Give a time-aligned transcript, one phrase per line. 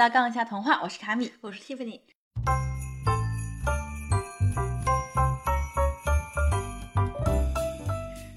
[0.00, 2.00] 到《杠一下童话》，我是卡米，我是 Tiffany。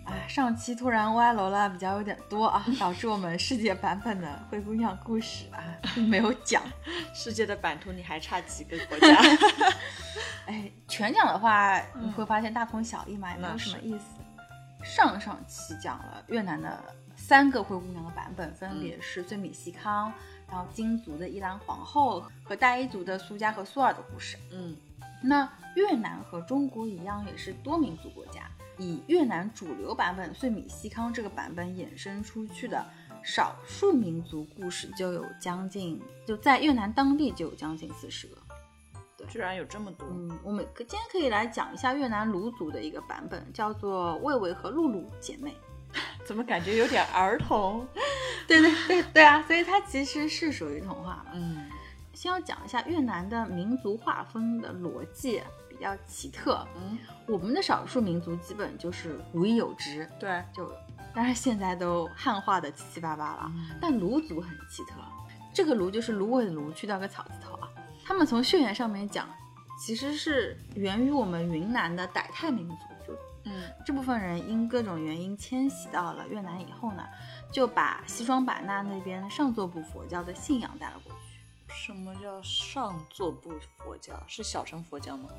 [0.04, 5.64] 啊，上期突然歪楼了，比较有点多啊，导致我们世界版本的灰姑娘故事啊，
[6.10, 6.62] 没有讲。
[7.14, 9.16] 世界的版图你还差几个国家？
[10.46, 14.04] 哎，全讲的话，你会发现大同小异嘛，也没有什么意思。
[14.84, 16.78] 上上期讲了越南的
[17.16, 20.12] 三个灰姑娘的版本，分别是最米西康，
[20.54, 24.38] 然后金族的伊兰皇后和大伊族的苏嘉和苏尔的故事。
[24.52, 24.76] 嗯，
[25.24, 28.44] 那越南和中国一样，也是多民族国家。
[28.78, 32.86] 以越南主流版本最米西康这个版本衍生出去的
[33.24, 38.38] 少数民族故事，就有将近就在越南当地就有将近四十个。
[39.18, 40.08] 对居然有这么多！
[40.12, 45.56] 嗯，我们可今天可以来讲一下越南卢族的一个版本，叫做魏魏和露露姐妹。
[46.26, 47.88] 怎么感觉有点儿童？
[48.48, 49.42] 对对对对啊！
[49.44, 51.26] 所以它其实是属于童话。
[51.34, 51.70] 嗯，
[52.14, 56.68] 先要讲一下越南的民族划分的逻辑比较奇特。
[56.76, 60.10] 嗯，我们的少数民族基本就是无一有之。
[60.20, 60.72] 对，就
[61.14, 63.52] 当然现在都汉化的七七八八了。
[63.80, 64.96] 但卢族很奇特，
[65.54, 67.70] 这个卢就是芦苇的芦，去掉个草字头啊。
[68.06, 69.28] 他们从血缘上面讲，
[69.80, 72.76] 其实是源于我们云南的傣泰民族。
[73.44, 77.04] 就嗯，这部分人因各种原因迁徙到了越南以后呢，
[77.52, 81.40] 就把西双版纳那边上座部佛教的信仰带了过去。
[81.68, 84.14] 什么叫上座部佛教？
[84.28, 85.30] 是小乘佛教吗？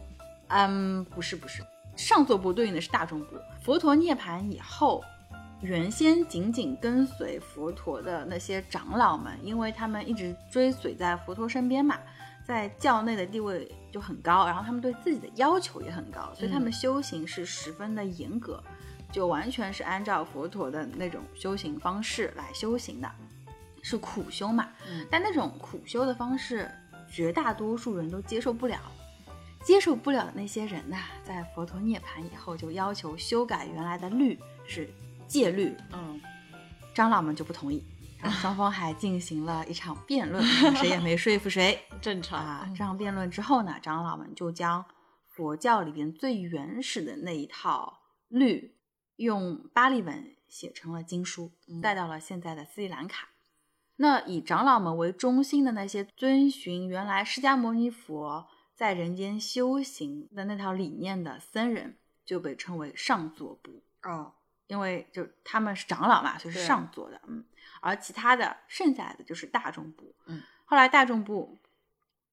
[0.49, 1.63] 嗯，不是不是，
[1.97, 3.37] 上座部对应的是大众部。
[3.63, 5.03] 佛陀涅槃以后，
[5.63, 11.99] 原先紧紧跟随佛陀的那些长老们，因为他们一直追随在佛陀身边嘛。
[12.45, 18.63] 在教内的地位就很高，然后他们对自己的要求也很高，所以他们修行是十分的严格，
[19.11, 23.11] 就完全是按照佛陀的那种修行方式来修行的，
[23.83, 24.69] 是苦修嘛。
[24.89, 26.71] 嗯，但那种苦修的方式，
[27.11, 28.79] 绝大多数人都接受不了。
[29.63, 34.91] 接受不了的那些人呐，在佛陀涅槃以后，就要求修改原来的律，是
[35.27, 35.75] 戒律。
[35.93, 36.21] 嗯，
[36.93, 37.83] 长老们就不同意。
[38.31, 40.43] 双方还进行了一场辩论，
[40.77, 41.79] 谁也没说服谁。
[42.01, 42.67] 正常啊。
[42.71, 44.85] 这场辩论之后呢，长老们就将
[45.29, 48.77] 佛教里边最原始的那一套律，
[49.17, 51.53] 用巴利文写成了经书，
[51.83, 53.29] 带到了现在的斯里兰卡。
[53.97, 63.85] 那以长老们为中心的那些遵循原来释迦牟尼佛在人间修行的那套理念的僧人，就被称为上座部。
[64.03, 64.35] 哦，
[64.67, 67.21] 因为就他们是长老嘛，所以是上座的。
[67.29, 67.45] 嗯。
[67.85, 71.59] 而其他的剩下来的就是大众部，嗯，后来大众部，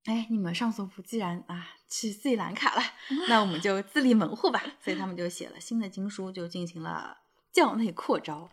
[0.06, 2.82] 哎，你们上座部既然啊去斯里兰卡了，
[3.28, 7.18] 那我们就自立门户吧，所以他们就写了新的经书，就进行了
[7.52, 8.50] 教内扩招。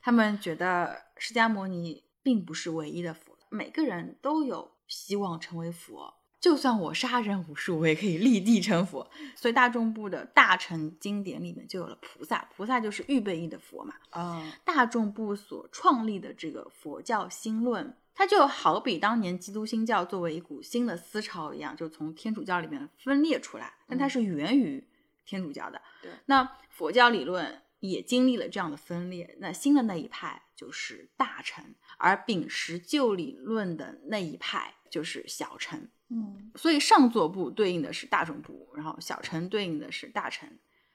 [0.00, 6.14] 他们觉得释迦牟尼并不是唯一的佛，每个人都有希望成为佛。
[6.40, 9.10] 就算我杀人无数，我也可以立地成佛。
[9.34, 13.94] 所以大众部的大乘经典里面就有了菩萨，菩萨就是预备役的佛嘛。
[14.10, 23.74] 啊，大众部所创立的这个佛教新论，它就好比当年基督新教作为一股新的思潮一样，就从天主教里面分裂出来。
[23.88, 24.86] 但它是源于
[25.26, 25.82] 天主教的。
[26.00, 29.36] 对，那佛教理论也经历了这样的分裂。
[29.40, 35.88] 那新的那一派就是大乘，而秉持旧理论的那一派就是小乘。
[36.10, 40.48] 嗯，所以上座部对应的是大众部，然后小乘对应的是大乘，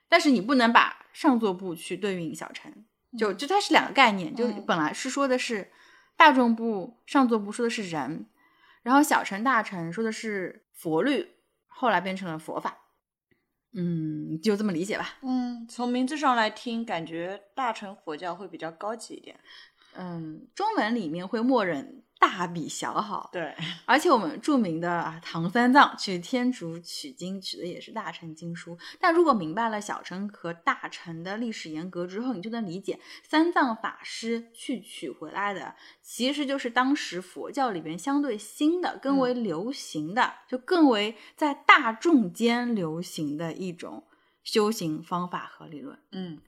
[0.10, 2.84] 但是你不能把上座部去对应小乘，
[3.16, 5.72] 就就它是两个概念，就本来是说的是
[6.18, 8.26] 大众部，上座部说的是人，
[8.82, 11.30] 然后小乘大乘说的是佛律，
[11.68, 12.80] 后来变成了佛法，
[13.74, 15.20] 嗯，就这么理解吧。
[15.22, 19.40] 嗯，从名字上来听，感觉大乘佛教会比较高级一点。
[19.96, 22.02] 嗯，中文里面会默认。
[22.24, 23.54] 大比小好，对，
[23.84, 28.78] 而且我们著名的啊唐三藏去天竺取经，取的也是大乘经书。
[28.98, 44.06] 但如果明白了小乘和大乘的历史沿革之后，你就能理解三藏法师去取回来的，其实就是当时佛教里边相对新的、更为流行的，就更为在大众间流行的一种
[44.46, 46.00] 修行方法和理论。
[46.14, 46.40] 嗯。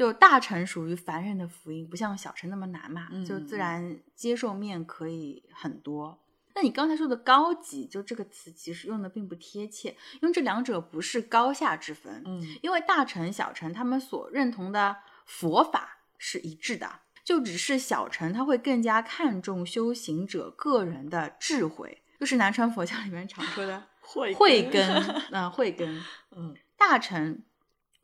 [0.00, 6.18] 就大乘属于凡人的福音，不像小乘那么难嘛，嗯就自然接受面可以很多。
[6.54, 12.22] 那你刚才说的高级，就这个词其实用的并不贴切，因为这两者不是高下之分。
[12.24, 24.90] 嗯，因为大乘、小乘他们所认同的佛法是一致的，就只是小乘他会更加看重修行者个人的智慧，就是南传佛教里面常说的 慧慧根，
[25.30, 26.02] 嗯，慧根。
[26.34, 27.42] 嗯，大乘。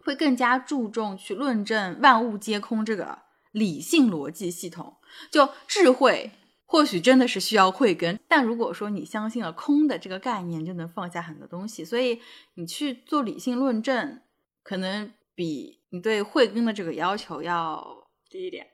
[0.07, 3.19] 会更加注重去论证万物皆空这个
[3.51, 4.99] 理性逻辑系统，
[5.33, 6.31] 就智慧
[6.65, 11.85] 或许真的是需要慧根，但如果说你相信了空的这个概念，就能放下很多东西。
[11.85, 12.21] 所以
[12.55, 14.23] 你去做理性论证，
[14.63, 18.69] 可能比你对慧根的这个要求要低一点。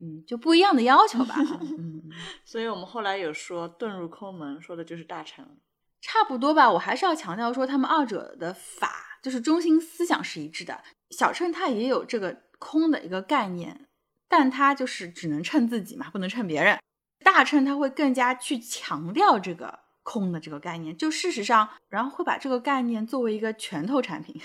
[0.00, 1.36] 嗯，就不一样的要求吧。
[1.60, 2.02] 嗯，
[2.44, 5.46] 所以我们后来有说遁入空门，说的就是大乘，
[6.06, 6.70] 差不多吧。
[6.70, 10.84] 我还是要强调说，他们二者的法就是中心思想是一致的。
[11.10, 13.86] 小秤它也有这个空的一个概念，
[14.28, 16.78] 但它就是只能称自己嘛，不能称别人。
[17.24, 24.38] 大秤它会更加去强调这个空的这个概念，就事实上，然后会把这个概念作为一个拳头产品。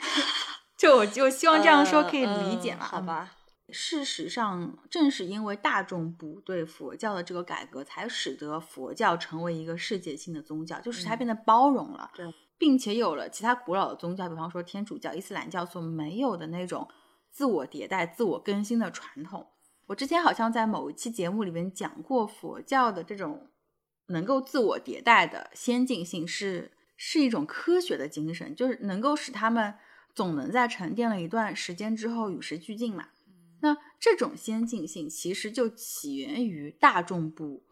[0.78, 2.86] 就我就希望这样说可以理解嘛？
[2.86, 3.32] 好吧。
[3.70, 16.88] 事实上，正是因为大众不对佛教的这个改革，才使得佛教成为一个世界性的宗教，就是它变得包容了，对，并且有了其他古老的宗教，比方说天主教、伊斯兰教所没有的那种
[17.30, 19.48] 自我迭代、自我更新的传统。
[19.86, 23.50] 我之前好像在某一期节目里面讲过，佛教的这种
[24.06, 29.74] 能够自我迭代的先进性是是一种科学的精神，就是能够使他们
[30.14, 33.08] 总能在沉淀了一段时间之后与时俱进嘛。
[33.60, 37.64] 那这种先进性其实就起源于大众部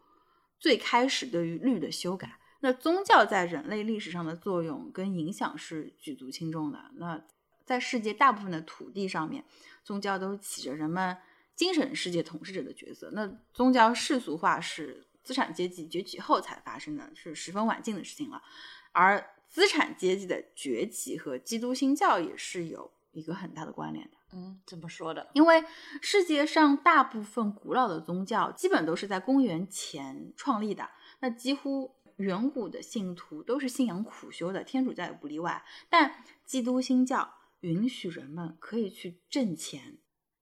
[0.59, 2.39] 最开始对于律的修改。
[2.61, 6.91] 那宗教在人类历史上的作用跟影响是举足轻重的。
[6.95, 7.23] 那
[7.63, 9.43] 在世界大部分的土地上面，
[9.83, 11.17] 宗教都起着人们。
[11.55, 18.43] 精神世界统治者的角色，那宗教世俗化是资产阶级崛起后才发生的，是十分晚近的事情了。
[18.91, 24.17] 而资产阶级的崛起和基督新教也是有一个很大的关联的。
[24.35, 25.27] 嗯，怎么说的？
[25.33, 25.63] 因为
[26.01, 30.89] 世界上大部分古老的宗教基本都是在公元前创立的，
[31.21, 35.63] 那几乎远古的信徒都是信仰苦修的，天主教也不例外。
[35.89, 39.97] 但基督新教允许人们可以去挣钱。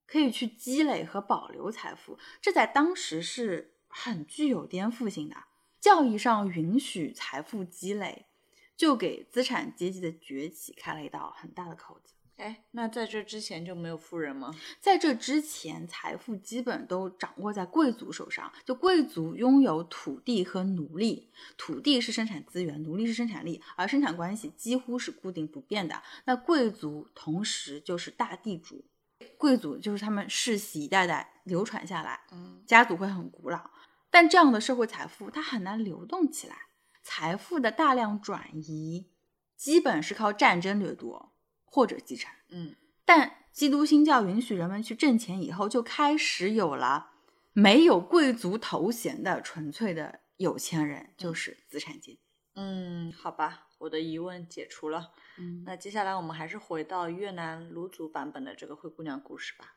[0.06, 5.36] 可以去积累和保留财富，这在当时是很具有颠覆性的。
[5.80, 8.28] 教义上允许财富积累，
[8.78, 12.13] 就给资产阶级的崛起开了一道很大的口子。
[12.38, 14.54] 哎，那在这之前就没有富人吗？
[14.80, 26.02] 在这之前，财富基本都掌握在贵族手上，就贵族拥有土地和奴隶，土地是生产资源，奴隶是生产力，而生产关系几乎是固定不变的。
[26.26, 28.84] 那贵族同时就是大地主。
[29.38, 33.70] 贵族就是他们世袭一代代流传下来，嗯，家族会很古老，
[34.10, 36.56] 但这样的社会财富它很难流动起来，
[37.04, 39.08] 财富的大量转移
[39.56, 41.33] 基本是靠战争掠夺
[41.74, 47.10] 或者继承，嗯，但基督新教允许人们去挣钱以后，就开始有了
[47.52, 52.20] 没有贵族头衔的纯粹的有钱人，就是资产阶级。
[52.54, 55.14] 嗯，好吧，我的疑问解除了。
[55.40, 59.74] 嗯，那接下来我们还是回到越南卢族版本的这个灰姑娘故事吧。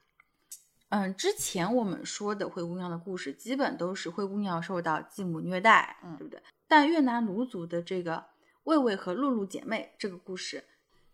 [0.90, 6.42] 嗯，之前我们说的灰姑娘的故事，基本都是灰姑娘受到继母虐待，嗯，对不对？
[6.68, 8.26] 但越南卢族的这个
[8.64, 10.64] 魏魏和露露姐妹这个故事，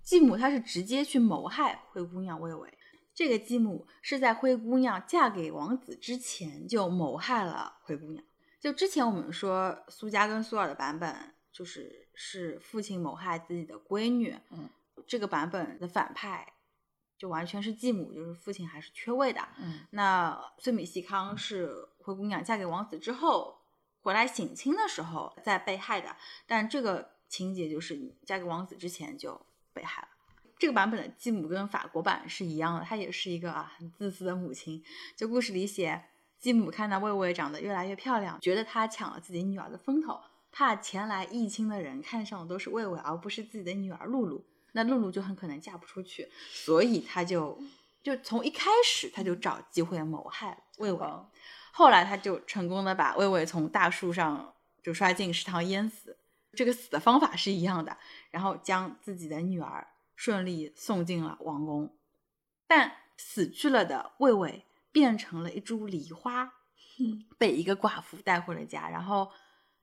[0.02, 2.78] 继母她是直接去谋害灰姑娘魏巍。
[3.14, 8.24] 这个继母是在灰姑娘嫁给王子之前就谋害了灰姑娘。
[8.60, 11.34] 就之前我们说苏家跟苏尔的版本。
[11.52, 14.70] 就是是父亲谋害自己的闺女，嗯，
[15.06, 16.50] 这个版本的反派
[17.18, 19.80] 就完全是继母，就是父亲还是缺位的，嗯。
[19.90, 23.58] 那孙米细康是灰姑娘嫁给王子之后
[24.00, 30.08] 回来省亲的时候再被害的，但这个情节就是嫁给王子之前就被害了。
[30.58, 34.82] 这个版本的继母跟法国版是一样的，她也是一个啊很自私的母亲。
[35.16, 36.04] 就故事里写，
[36.38, 40.20] 继母看到魏魏长得越来越漂亮，觉得她抢了自己女儿的风头。
[40.52, 47.58] 怕前来议亲的人看上的都是魏魏，而不是自己的女儿露露，那露露就很可能嫁不出去，所以她就
[48.02, 51.26] 就从一开始她就找机会谋害魏魏，
[51.72, 54.52] 后来她就成功的把魏魏从大树上
[54.82, 56.18] 就摔进食堂淹死，
[56.54, 57.96] 这个死的方法是一样的，
[58.30, 61.96] 然后将自己的女儿顺利送进了王宫，
[62.66, 66.52] 但死去了的魏魏变成了一株梨花，
[67.38, 69.30] 被一个寡妇带回了家，然后。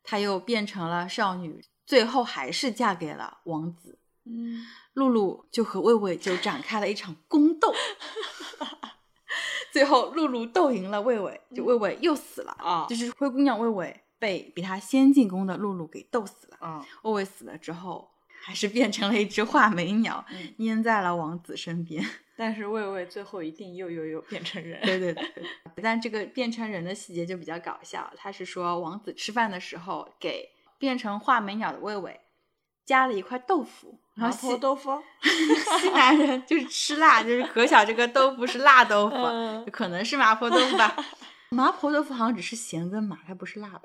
[0.02, 4.00] 她又变成了少女，最后还是嫁给了王子。
[4.24, 7.72] 嗯，露露就和魏魏就展开了一场宫斗，
[9.72, 12.88] 最后露露斗赢了魏魏，就魏魏又死了啊！
[12.90, 16.86] 就是灰姑娘魏魏被比他先进宫的露露给逗死了嗯！
[17.04, 18.12] 魏魏死了之后，
[18.42, 20.26] 还是变成了一只画眉鸟，
[20.60, 22.06] 粘在了王子身边。
[22.38, 25.26] 但是魏魏最后一定又又又变成人，对对对。
[25.82, 32.20] 但这个变成人的细节就比较搞笑，他是说王子吃饭的时候给变成画眉鸟的魏魏
[32.86, 35.02] 加了一块豆腐，麻婆豆腐。
[35.80, 40.96] 西南人就是吃辣，就是可小这个豆腐是辣豆腐，可能是麻婆豆腐吧。
[41.52, 43.82] 麻婆豆腐好像只是咸跟麻，它不是辣吧？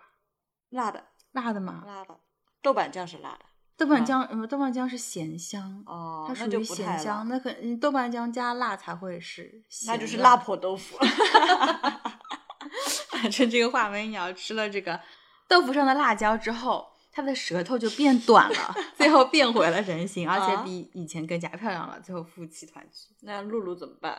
[0.74, 1.02] 辣的，
[1.32, 1.82] 辣的吗？
[1.86, 2.18] 辣的。
[2.62, 3.40] 豆瓣酱是辣的。
[3.76, 10.96] 豆瓣酱，嗯，豆瓣酱是咸香，哦，它属于咸香，那可嗯豆瓣酱加辣才会是咸，那就是辣婆豆腐。
[13.10, 15.00] 反正这个画眉鸟吃了这个
[15.48, 23.14] 豆腐上的辣椒之后，它的舌头就变短了， 最后变回了人形，而且啊比以前更加漂亮了，最后夫妻团聚。
[23.22, 24.16] 那露露怎么办？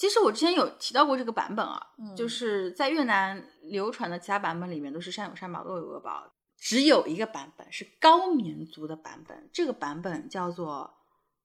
[0.00, 10.94] 其实我之前有提到过这个版本啊，嗯就是在越南流传的其他版本里面都是善有善报，恶有恶报，只有一个版本是高棉族的版本，这个版本叫做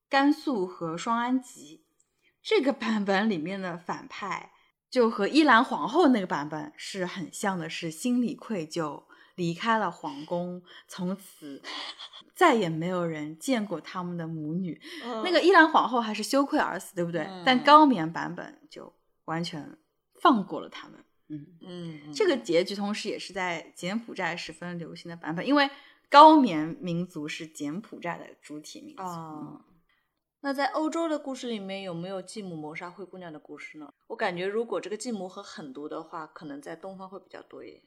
[0.08, 1.84] 甘肃和双安吉。
[2.42, 4.52] 这个版本里面的反派
[4.90, 9.04] 就和伊兰皇后那个版本是很像的，是心理愧疚，
[9.36, 11.62] 离开了皇宫，从此
[12.34, 14.80] 再也没有人见过他们的母女。
[15.02, 17.22] 那那个伊兰皇后还是羞愧而死，对不对？
[17.22, 18.92] 嗯但高棉版本就
[19.26, 19.78] 完全
[20.20, 21.04] 放过了他们。
[21.28, 25.68] 嗯，嗯，这个结局同时也是在柬埔寨十分流行的版本，因为
[26.08, 29.02] 高棉民族是柬埔寨的主体民族。
[29.02, 29.62] 哦嗯
[30.40, 33.92] 那在欧洲的故事里面有没有继母谋杀灰姑娘的故事呢？
[34.06, 37.82] 我感觉如果这个继母和狠毒的话，可能在东方会比较多一点。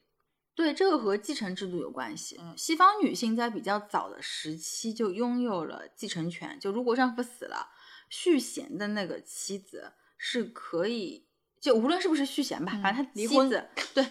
[0.54, 2.36] 对，这个和继承制度有关系。
[2.40, 7.68] 嗯西方女性在比较早的时期就拥有了继承权，就如果丈夫死了，
[8.08, 11.26] 续弦的那个妻子是可以，
[11.60, 14.04] 就无论是不是续弦吧，嗯反正他离婚妻子对，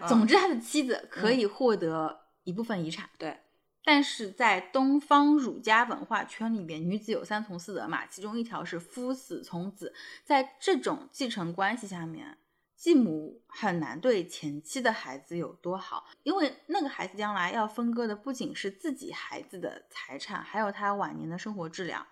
[0.00, 3.08] 嗯总之他的妻子可以获得一部分遗产。
[3.18, 3.38] 对，
[3.84, 9.94] 但是在东方儒家文化圈里边，女子有三从四德嘛，其中一条是夫死从子。
[10.24, 12.38] 在这种继承关系下面，
[12.82, 22.04] 继母很难对前妻的孩子有多好，因为那个孩子将来要分割的不仅是自己孩子的财产，还有他晚年的生活质量。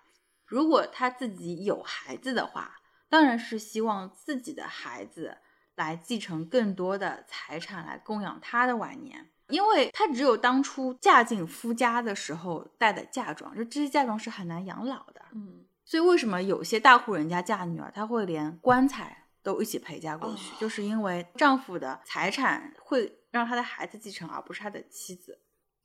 [0.45, 2.77] 如果他自己有孩子的话，
[3.09, 5.39] 当然是希望自己的孩子
[5.75, 9.29] 来继承更多的财产，来供养他的晚年。
[9.49, 15.21] 因为他只有当初嫁进夫家的时候带的嫁妆，就这些嫁妆是很难养老的。
[15.33, 25.39] 嗯，所以为什么有些大户人家嫁女儿，她会连棺材都一起陪嫁过去，哦就是因为丈夫的财产会让他的孩子继承，而不是他的妻子。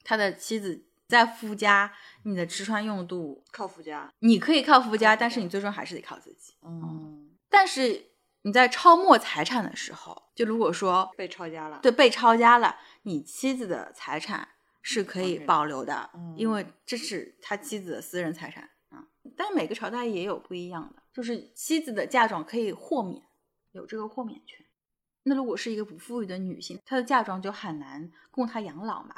[0.05, 4.13] 他的妻子在夫家，你的吃穿用度靠夫家。
[4.21, 6.55] 你可以靠夫家，但是你最终还是得靠自己。
[6.63, 8.07] 嗯，但是
[8.43, 11.81] 你在抄没财产的时候，就如果说被抄家了。
[11.83, 14.49] 对被抄家了，你妻子的财产
[14.83, 19.03] 是可以保留的因为这是他妻子的私人财产啊。
[19.37, 23.21] 但是每个朝代也有不一样的，就是妻子的嫁妆可以豁免，
[23.77, 24.67] 有这个豁免权。
[25.23, 29.15] 那如果是一个不富裕的女性，她的嫁妆就很难供她养老嘛。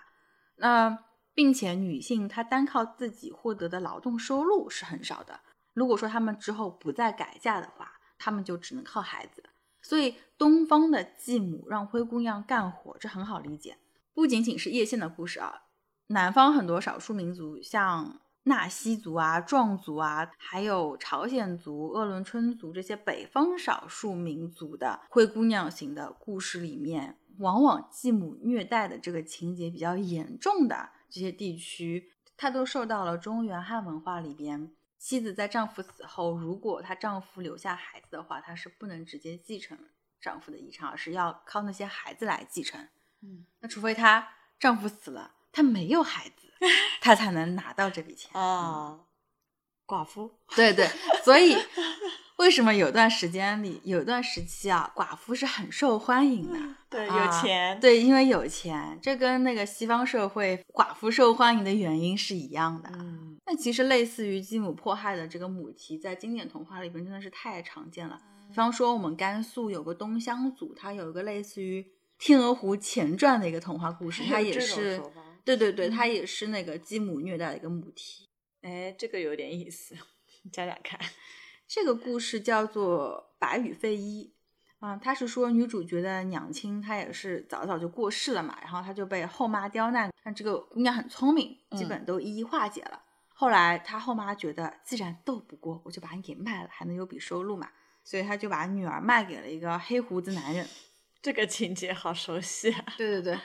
[0.56, 0.98] 那
[1.34, 5.40] 并且女性她单靠自己获得的劳动收入是很少的。
[5.72, 9.44] 如果说她们之后不再改嫁的话，她们就只能靠孩子。
[9.80, 13.78] 所以东方的继母让灰姑娘干活，这很好理解。
[14.12, 15.62] 不仅仅是叶县的故事啊，
[16.08, 34.72] 南方很多少数民族，像纳西族啊、壮族啊，还有朝鲜族、鄂伦春族这些北方少数民族的灰姑娘型的故事里面，往往继母虐待的这个情节比较严重的这些地区，它都受到了中原汉文化里边。
[34.98, 39.78] 妻子在丈夫死后，如果她丈夫留下孩子的话，她是不能直接继承
[40.20, 42.88] 丈夫的遗产，而是要靠那些孩子来继承。
[43.22, 44.28] 嗯那除非她
[44.58, 46.47] 丈夫死了，她没有孩子，
[47.00, 48.30] 她才能拿到这笔钱。
[48.32, 49.00] 啊，
[49.86, 50.30] 寡妇。
[50.54, 50.88] 对对，
[51.24, 51.56] 所以
[52.36, 56.58] 为什么有段时间里，有段时期啊，寡妇是很受欢迎的？
[56.88, 57.78] 对，有啊钱。
[57.80, 62.90] 对，因为有钱，这跟那个西方社会寡妇受欢迎的原因是一样的。
[62.94, 68.18] 嗯，那其实类似于继母迫害的这个母题，在经典童话里边真的是太常见了。
[68.48, 71.82] 比方说，我们甘肃有个东乡组，它有一个类似于
[72.18, 75.02] 《天鹅湖前传》的一个童话故事，它也是
[75.56, 78.28] 对对对，它嗯也是那个继母虐待的一个母题。
[78.62, 79.94] 哎，这个有点意思，
[80.42, 80.98] 你讲讲看。
[81.66, 84.34] 这个故事叫做《白羽飞一》
[84.86, 93.02] 啊，他是说女主角的娘亲她也是早早就过世了嘛，然后她就被后妈刁难，但这个姑娘很聪明，基嗯本都一一化解了。
[93.28, 97.70] 后来她后妈觉得既然斗不过，我就把你给卖了，还能有笔收入嘛，
[98.02, 100.66] 所以她就把女儿卖给了一个黑胡子男人。
[101.20, 102.94] 这个情节好熟悉啊。
[102.96, 103.38] 对对对，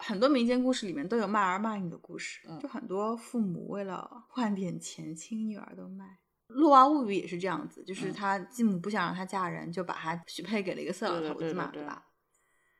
[0.00, 6.18] 很多民间故事里面都有卖儿卖女的故事，嗯就很多父母为了换点钱，亲女儿都卖。
[6.52, 12.06] 《洛娃物语》也是这样子，就是嗯她继母不想让她嫁人，就把她许配给了一个色老头子嘛，对吧？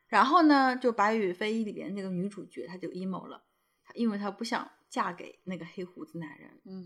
[0.09, 3.45] 然后呢，就《白羽非议》里边那个女主角，她就阴谋了，
[3.85, 6.85] 她因为她不想嫁给那个黑胡子男人，嗯，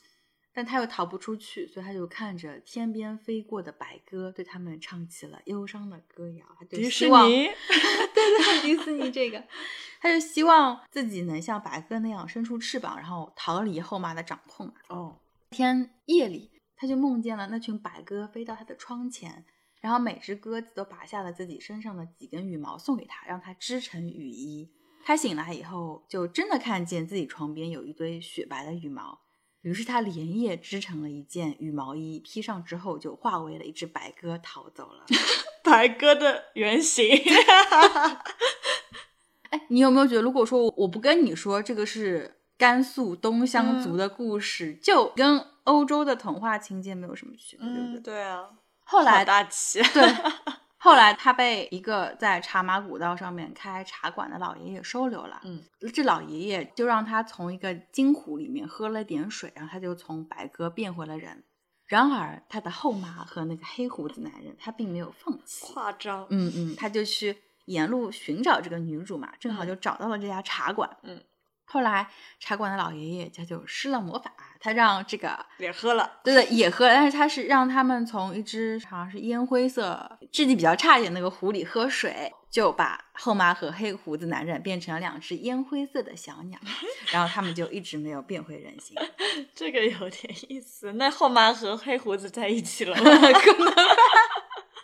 [0.55, 6.47] 但他又逃不出去，所以他就看着天边飞过的白鸽，对他们唱起了忧伤的歌谣。
[6.57, 7.11] 他就迪士尼，
[8.15, 9.43] 对对，迪士尼这个，
[10.01, 14.75] 他就希望自己能像白鸽那样伸出翅膀，然后逃离后妈的掌控嘛。
[14.89, 15.21] 哦，
[15.51, 19.45] 天夜里，他就梦见了那群白鸽飞到他的窗前，
[19.81, 24.71] 然后每只鸽子都拔下了自己身上的几根羽毛送给他，让他织成雨衣。
[25.05, 29.21] 他醒来以后，就真的看见自己床边有一堆雪白的羽毛，
[29.65, 35.07] 于是他连夜织成了一件羽毛衣，披上之后就化为了一只白鸽逃走了。
[35.65, 37.09] 白鸽的原型。
[39.49, 47.99] 哎，你有没有觉得，如果说我不跟你说这个是甘肃东乡族嗯的故事，就跟欧洲的童话情节没有什么区别，对不对？
[47.99, 48.51] 嗯，对啊，
[48.85, 49.81] 后来好大气。
[49.95, 50.03] 对，
[50.85, 55.41] 后来他被一个在茶马古道上面开茶馆的老爷爷收留了。
[55.43, 55.63] 嗯，
[55.95, 61.43] 这老爷爷就让他从一个金壶里面喝了点水，然后他就从白鸽变回了人。
[61.87, 65.65] 然而，他的后妈和那个黑胡子男人，他并没有放弃。
[65.73, 66.27] 夸张。
[66.29, 70.95] 嗯嗯，他就去沿路寻找这个女主嘛，正好嗯就找到了这家茶馆。
[71.03, 71.19] 嗯，
[71.65, 76.21] 后来茶馆的老爷爷他就施了魔法，他让这个也喝了。
[76.23, 86.59] 对对，也喝了，但是他是让他们从一只好像是烟灰色、质地比较差一点那个壶里喝水，就把后妈和黑胡子男人变成了两只烟灰色的小鸟，
[87.11, 88.97] 然后他们就一直没有变回人形。
[89.55, 90.93] 这个有点意思。
[90.93, 93.03] 那后妈和黑胡子在一起了吗？
[93.03, 93.83] 可能吧，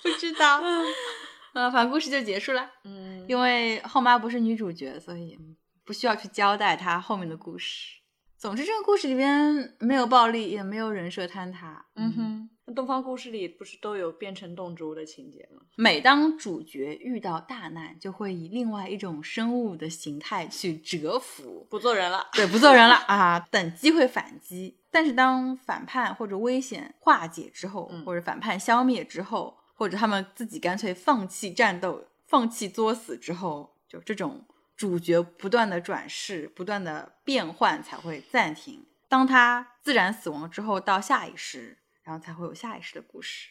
[0.03, 0.61] 不知道。
[1.53, 5.37] 呃，反正故事就结束了，嗯，因为后妈不是女主角，所以
[5.91, 7.97] 不需要去交代他后面的故事。
[8.39, 11.85] 总之，这个故事里边没有暴力，也没有人设坍塌。
[11.97, 15.63] 嗯哼，那东方故事里不是都有变成动植物的情节吗？
[15.75, 22.29] 每当主角遇到大难，就会以另外一种生物的形态去蛰伏，不做人了。
[22.35, 24.79] 对，不做人了啊， 等机会反击。
[24.93, 34.45] 但是当反叛或者危险化解之后，嗯或者反叛消灭之后，或者他们自己干脆放弃战斗、放弃作死之后，就这种
[34.81, 38.87] 主角不断的转世、不断的变换才会暂停。
[39.11, 43.51] 当他自然死亡之后，到下一世，然后才会有下一世的故事。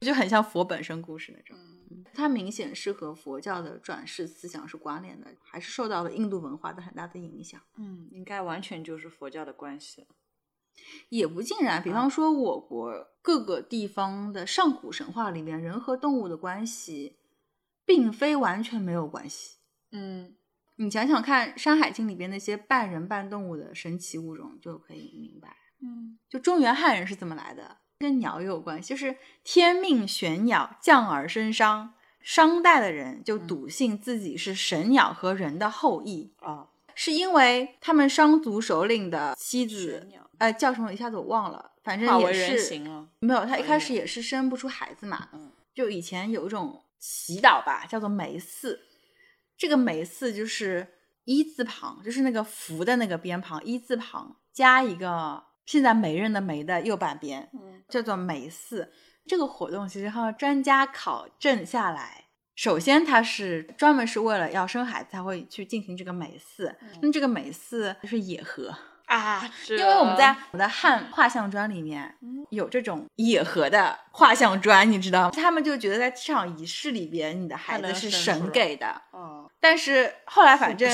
[0.00, 1.56] 就很像佛本身故事那种。
[1.58, 7.58] 嗯它明显是和佛教的转世思想是关联的，还是受到了印度文化的很大的影响。
[7.78, 10.08] 嗯，应该完全就是佛教的关系了。
[11.08, 17.16] 也不尽然，比方说我国各个地方的上古神话里面，人和动物的关系，
[17.86, 19.56] 并非完全没有关系。
[19.90, 20.36] 嗯
[20.76, 25.56] 你想想看，《山海经》里边那些半人半动物的神奇物种，就可以明白。
[25.82, 31.94] 嗯就中原汉人是怎么来的，跟鸟也有关系，就是天命玄鸟，降而生商。
[32.20, 42.78] 商代的人就笃信自己是神鸟和人的后裔，啊，是因为他们商族首领的妻子玄，鸟呃，叫什么一下子我忘了，反正也是。
[43.20, 45.28] 没有，他一开始也是生不出孩子嘛。
[45.32, 48.80] 嗯就以前有一种祈祷吧，叫做梅寺。
[49.56, 50.86] 这个梅寺就是
[51.24, 58.92] 一字旁，就是那个福的那个边旁，一字旁加一个现在媒人的媒的右半边，嗯叫做梅寺。
[59.26, 66.76] 这个活动其实哈，专家考证下来，首先它是专门是为了要生孩子才会去进行这个梅寺。
[67.02, 68.72] 那这个梅寺就是野河，
[69.06, 75.30] 啊， 因为我们在我们的汉画像砖里面嗯有这种野河的画像砖，你知道吗？
[75.30, 79.02] 他们就觉得在这场仪式里边，你的孩子是神给的。
[79.46, 80.90] 哦，但是后来反正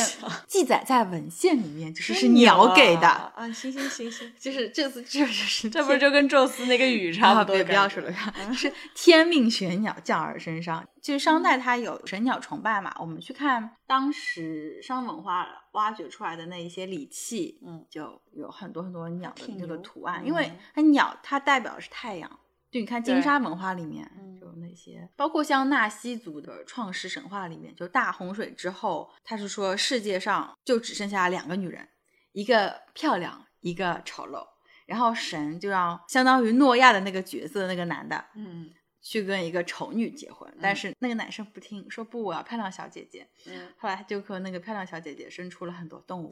[0.46, 3.32] 记载在文献里面，就是是是鸟给的，啊！
[3.34, 7.62] 啊行行行行，就是这次这就是 这不是就跟宙斯那个雨差不多？
[7.64, 8.12] 不要说了，
[8.54, 10.84] 是天命玄鸟降而生上。
[11.00, 22.30] 就是商代它有神鸟崇拜嘛，我们去看当时商文化挖掘出来的那一些礼器，嗯，就有很多很多鸟的挺这个图案，嗯因为它鸟它代表的是太阳。
[22.72, 31.87] 就你看金沙文化里面，嗯就那些，包括像纳西族的创世神话里面，就大洪水之后，他是说世界上就只剩下两个女人，
[32.32, 34.46] 一个漂亮，一个丑陋。
[34.87, 38.68] 然后神就让相当于诺亚的那个角色的那个男的嗯
[39.00, 43.28] 去跟一个丑女结婚，但嗯是那个男生不听，说不，我要漂亮小姐姐。
[43.46, 46.30] 嗯，后来他就和那个漂亮小姐姐生出了很多动物，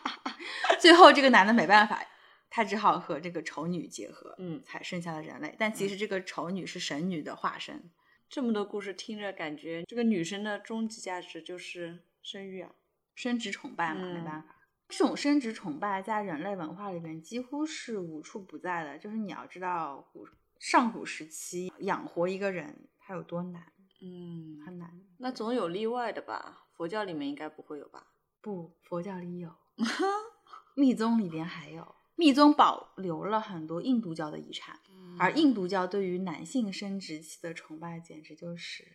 [0.78, 2.02] 最后这个男的没办法，
[2.50, 5.54] 他只好和这个丑女结合，嗯才生下了人类。
[5.58, 7.90] 但其实这个丑女是神女的化身，
[8.28, 12.72] 这么多故事听着，感觉这个女生的终极价值就是生育啊。
[13.14, 14.56] 生殖崇拜嘛，嗯没办法。
[14.88, 18.98] 这种生殖崇拜在人类文化里面几乎是无处不在的。
[18.98, 20.26] 就是你要知道古
[20.58, 25.00] 上古时期养活一个人，他有多难，嗯，很难。
[25.18, 26.66] 那总有例外的吧？
[26.74, 28.08] 佛教里面应该不会有吧？
[28.40, 29.54] 不，佛教里有，
[30.74, 31.94] 密宗里边还有。
[32.20, 38.86] 密宗保留了很多印度教的遗产，嗯而印度教对于男性生殖器的崇拜简直就是，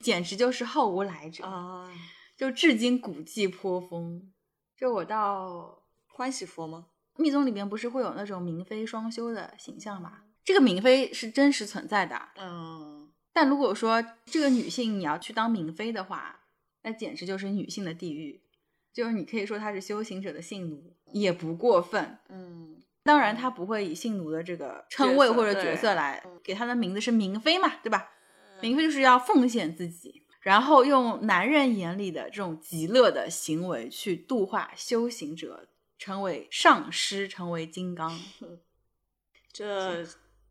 [0.00, 1.92] 简直就是后无来者，啊，
[2.34, 4.32] 就至今古迹颇丰。
[4.74, 6.86] 就我到欢喜佛吗？
[7.18, 10.22] 密宗里面不是会有那种明妃双修的形象吗？
[10.42, 16.40] 这个明妃是真实存在的，嗯，但如果说这个女性你要去当明妃的话，
[16.80, 18.40] 那简直就是女性的地狱。
[18.92, 22.18] 就是你可以说他是修行者的性奴，也不过分。
[22.28, 28.08] 嗯，当然，他不会以性奴的这个称谓或者角色来给他的名字是明妃嘛，对吧？
[28.60, 38.18] 明妃就是要奉献自己，然后用男人眼里的这种极乐的行为去度化修行者，成为上师，成为金刚。
[39.52, 40.06] 这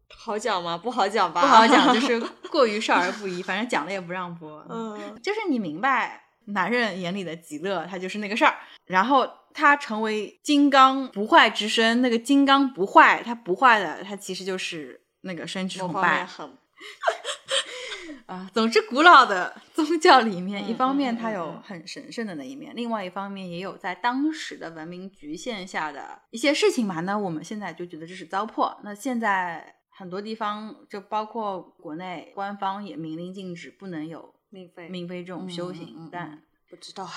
[0.10, 0.76] 好讲吗？
[0.78, 1.42] 不好讲吧？
[1.42, 4.66] 不好讲，就 是过于少儿不宜，反正讲了也不让播。
[4.70, 8.56] 嗯就是你明白男人眼里的极乐，他就是那个事儿。
[8.86, 16.28] 然后他成为金刚不坏之身，那个金刚不坏，他不坏的，他其实就是那个生殖崇拜
[18.26, 18.50] 啊。
[18.54, 27.00] 总之，古老的宗教里面，嗯一方面它有很神圣的那一面，另外一方面也有在当时的文明局限下的一些事情嘛。
[27.02, 28.78] 那我们现在就觉得这是糟粕。
[28.84, 36.10] 那现在很多地方，就包括国内官方也明令禁止，不能有命费明妃这种修行。
[36.12, 37.12] 但不知道啊。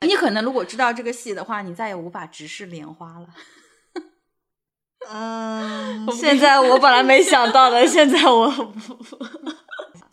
[0.06, 3.28] 你可能如果知道这个戏的话，你再也无法直视莲花了。
[5.08, 8.74] 嗯，现在我本来没想到的，现在我不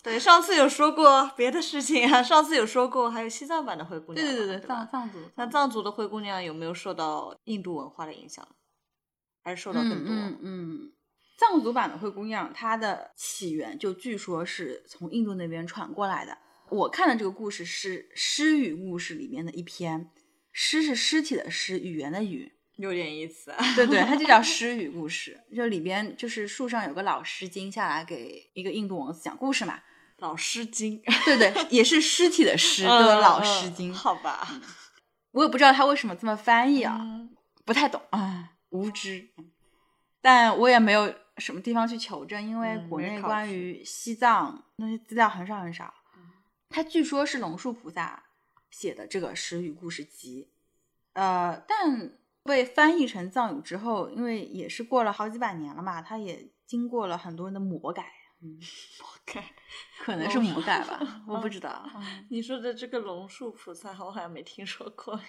[0.03, 8.47] 对上次有说过别的事情啊，上次有说过还有西藏版的灰姑娘，对对对对，藏藏族，那藏族的灰姑娘有没有受到印度文化的影响？
[9.43, 10.13] 还是受到更多？
[10.13, 10.91] 嗯嗯嗯，
[11.49, 16.37] 藏族版的灰姑娘，它的起源就据说是从印度那边传过来的。
[16.69, 20.09] 我看的这个故事是诗语故事里面的一篇，
[20.51, 23.53] 诗是尸体的尸，语言的语，有点意思。
[23.75, 25.39] 对对，它就叫诗语故事。
[25.55, 29.79] 就里边就是树上有个老诗经下来给一个印度王子讲故事嘛，
[30.17, 33.91] 老诗经，对对，也是尸体的尸， 叫做老诗经。
[33.91, 34.47] 嗯好吧？
[35.31, 37.29] 我也不知道他为什么这么翻译啊，嗯
[37.65, 39.29] 不太懂啊，无知。
[39.37, 39.51] 嗯
[40.21, 45.93] 但我也没有什么地方去求证，因为嗯国内关于西藏那些资料很少很少。
[46.69, 48.23] 他据说是龙树菩萨
[48.71, 50.49] 写的这个诗语故事集，
[51.13, 58.59] 呃，但被翻译成藏语之后，因为也是过了好几百年了嘛，它也经过了很多人的魔改，嗯，
[59.25, 59.43] 改
[59.99, 61.87] 可能是魔改吧，我不知道。
[61.95, 65.19] 嗯你说的这个龙树菩萨，我好像没听说过。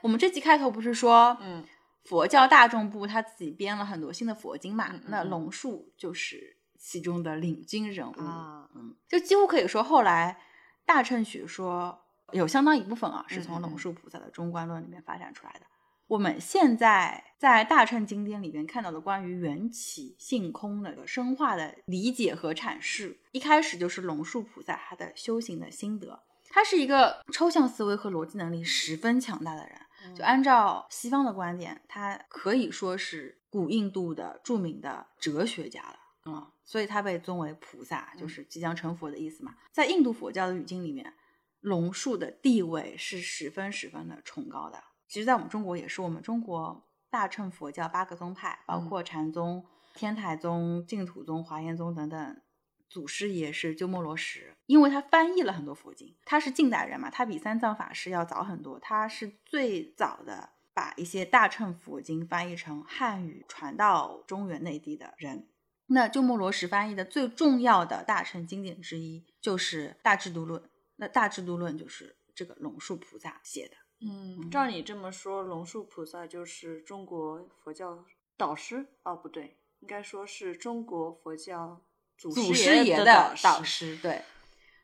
[0.00, 1.64] 我们这集开头不是说，嗯，
[2.04, 10.40] 佛教大众部他自己编了很多新的佛经嘛，那嗯龙树就是其中的领军人物，啊嗯，就几乎可以说后来
[10.86, 11.98] 大乘学说
[12.32, 15.60] 有相当一部分啊是从龙树菩萨的中观论里面发展出来的。
[16.06, 26.22] 我们现在在大乘经典里边看到的关于缘起性空的深化的理解和阐释，一开始就是龙树菩萨他的修行的心得。
[26.48, 35.98] 他是一个抽象思维和逻辑能力十分强大的人，嗯就按照西方的观点，他可以说是古印度的著名的哲学家了。
[36.26, 39.54] 嗯，所以他被尊为菩萨，就是即将成佛的意思嘛。
[39.72, 41.14] 在印度佛教的语境里面，
[41.60, 44.82] 龙树的地位是十分十分的崇高的。
[45.06, 52.42] 其实，在我们中国也是，我们中国大乘佛教八个宗派，包括禅宗、天台宗、净土宗、华严宗等等，
[52.88, 65.48] 祖师爷是鸠摩罗什，因为他翻译了很多佛经，他是近代人嘛，他比三藏法师要早很多，他是最早的把一些大乘佛经翻译成汉语传到中原内地的人。
[65.90, 70.62] 那鸠摩罗什翻译的最重要的大乘经典之一就是《大智度论》，
[70.96, 73.74] 那《大智度论》就是这个龙树菩萨写的。
[74.00, 78.04] 嗯，照你这么说，龙树菩萨就是中国佛教
[78.36, 78.86] 导师？
[79.02, 81.82] 哦，不对，应该说是中国佛教
[82.18, 84.22] 祖祖师爷的导导师，对，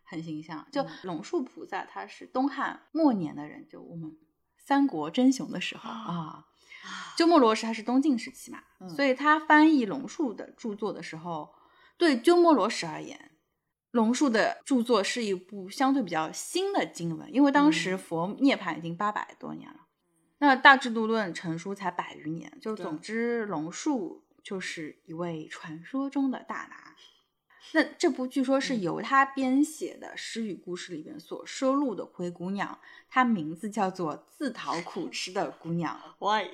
[0.05, 0.67] 很形象。
[0.71, 4.17] 就嗯龙树菩萨，他是东汉末年的人，就我们
[4.57, 6.47] 三国争雄的时候啊啊。
[7.17, 11.55] 鸠摩罗什他是东晋时期嘛，嗯所以他翻译龙树的著作的时候，
[11.97, 13.33] 对鸠摩罗什而言，
[13.91, 19.87] 龙树的著作是一部相对比较新的经文，因为当时嗯佛涅槃已经八百多年了，
[20.39, 26.95] 那《大智度论》成书才百余年，就总之龙树就是一位传说中的大拿。
[27.73, 35.99] 那这部据说是嗯由他编写的诗语故事里边所收录的灰姑娘，她名字叫做自讨苦吃的姑娘。
[36.21, 36.45] Why？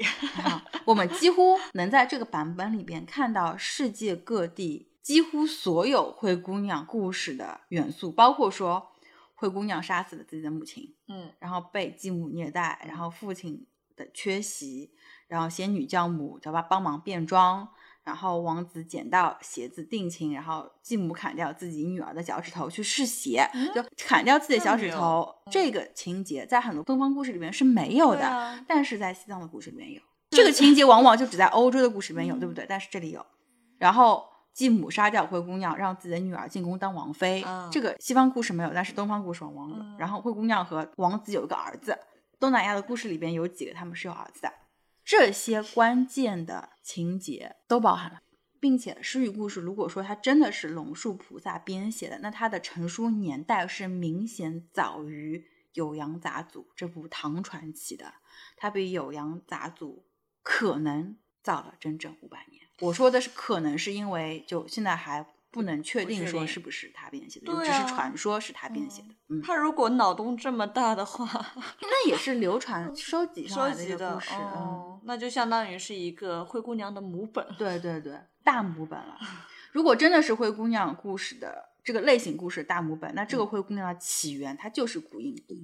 [0.43, 8.93] 啊，我们几乎能在这个版本里边看到世界各地几乎所有灰姑娘故事的元素，包括说
[9.35, 14.93] 灰姑娘杀死了自己的母亲，嗯然后被继母虐待，然后父亲的缺席，
[15.27, 17.69] 然后仙女教母叫她帮忙变装，
[18.03, 25.29] 然后王子捡到鞋子定情，然后继母砍掉自己女儿的脚趾头去试鞋，就砍掉自己的脚趾头。
[25.51, 30.01] 这个情节在很多东方故事里面是没有的，啊但是在西藏的故事里面有。
[30.31, 32.65] 这个情节往往就只在欧洲的故事里面有，对不对？
[32.69, 33.25] 但是这里有。
[33.79, 37.43] 然后继母杀掉灰姑娘，让自己的女儿进宫当王妃。
[37.47, 39.77] 嗯这个西方故事没有，但是东方故事往往有。
[39.77, 41.99] 嗯然后灰姑娘和王子有一个儿子。
[42.39, 44.51] 东南亚的故事里边有几个他们是有儿子的，
[45.11, 48.21] 这些关键的情节都包含了。
[48.61, 55.45] 并且诗语故事，如果说它真的是龙树菩萨编写的，那它的成书年代是明显早于
[55.75, 58.15] 《酉阳杂俎》这部唐传奇的，
[58.57, 59.97] 它比《酉阳杂俎》
[60.45, 62.63] 可能早了整整五百年。
[62.79, 69.09] 我说的是可能，是因为就现在还不能确定说是不是他编写的，对只是啊传说是他编写的。
[69.29, 71.27] 嗯，他如果脑洞这么大的话，
[71.83, 74.31] 那也是流传 收集上收来的故事。
[74.33, 77.45] 嗯，哦，那就相当于是一个灰姑娘的母本。
[77.59, 79.19] 对 对对，大母本了。
[79.73, 85.55] 如果真的是灰姑娘故事的这个类型故事大母本，那这个灰姑娘的起源它就是古印度。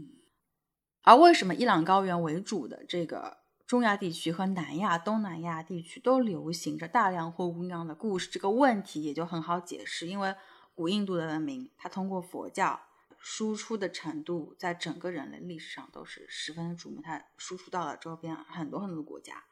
[1.02, 8.30] 而为什么伊朗高原为主的这个中亚地区和南亚、东南亚地区都流行着大量灰姑娘的故事？
[8.30, 10.36] 这个问题也就很好解释，因为
[10.74, 12.80] 古印度的文明，它通过佛教
[13.18, 19.42] 输出的程度，在整个人类历史上都是十分的瞩目，它输出到了周边很多很多的国家。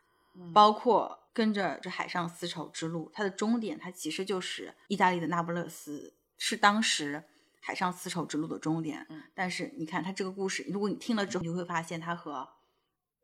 [0.52, 7.24] 包括跟着这海上丝绸之路，它的终点它其实就是意大利的那不勒斯，是当时
[7.60, 9.06] 海上丝绸之路的终点。
[9.10, 12.48] 嗯但是你看它这个故事，如果你听了之后，你就会发现它和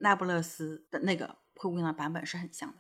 [0.00, 2.76] 那不勒斯的那个灰姑娘的版本是很像的。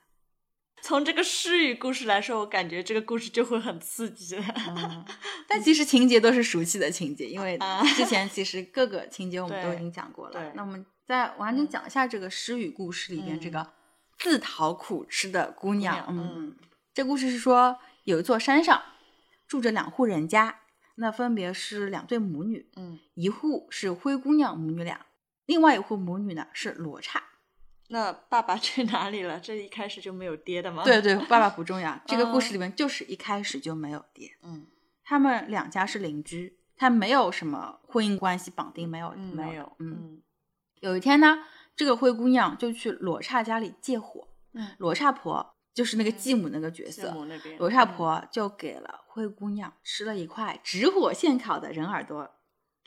[0.82, 4.36] 从这个诗语故事来说，我感觉这个故事就会很刺激。
[4.36, 5.04] 嗯，
[5.46, 10.52] 但其实情节都是熟悉的情节，因为啊之前其实各个情节我们都已经讲过了对。
[10.54, 13.70] 那我们再完整讲一下这个诗语故事里边这个
[14.18, 15.94] 自讨苦吃的姑娘。
[15.94, 16.56] 娘嗯嗯，
[16.94, 18.82] 这故事是说有一座山上
[19.46, 20.60] 住着两户人家，
[20.94, 25.04] 那分别是两对母女，嗯，一户是灰姑娘母女俩，
[25.50, 27.20] 另外一户母女呢是罗刹。
[27.88, 29.40] 那爸爸去哪里了？
[29.40, 30.84] 这一开始就没有爹的吗？
[30.84, 34.30] 对，对，爸爸不重要， 这个故事哦里面就是一开始就没有爹。
[34.44, 34.64] 嗯
[35.02, 39.98] 他们两家是邻居，他没有什么婚姻关系绑定，没有，嗯，没没有，嗯。
[40.00, 40.22] 嗯
[40.78, 52.36] 有一天呢，这个灰姑娘就去罗刹家里借火，嗯，罗刹婆就是那个继母那个角继色，母那边，罗刹嗯婆就给了灰姑娘吃了一块直火现烤的人耳朵。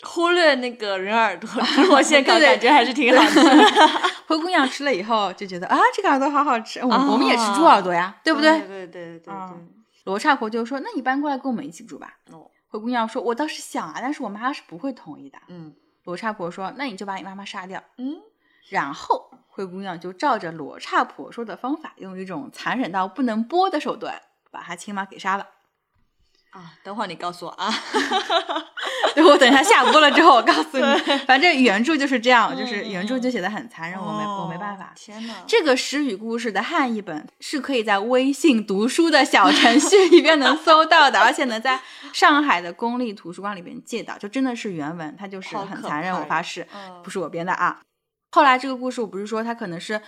[0.01, 3.65] 忽略那个人耳朵， 直火现烤，对对感觉还是挺好吃的，
[4.27, 8.59] 灰姑娘吃了以后就觉得啊，这个耳朵好好吃， 我我们也吃猪耳朵呀，对不对？
[8.59, 9.83] 对对对对啊对。
[10.05, 12.17] 罗刹婆就说：“那你搬过来跟我们一起住吧。
[12.29, 15.37] 哦，”灰姑娘说：“我倒是想啊，但是我妈是不会同意的。
[15.47, 18.17] 嗯”罗刹婆说：“那你就把你妈妈杀掉。”嗯，
[18.69, 25.47] 然后灰姑娘就照着罗刹婆说的方法，用一种残忍到不能播的手段，把她亲妈给杀了。
[26.53, 27.73] 啊，等会儿你告诉我啊。
[29.15, 30.83] 对，我等一下下播了之后，我告诉你，
[31.27, 34.93] 反正原著就是这样，就是嗯原著就写的很残忍，我没我没办哦法。
[34.95, 41.79] 天哪，这个时语故事的汉译本是可以在微信读书的小程序里边能搜到的， 而且能在
[42.11, 47.79] 上海的公立图书馆里边借到，就真的是原文，它就是很残忍，我发誓，嗯不是我编的啊。
[48.31, 50.01] 后来这个故事，我不是说它可能是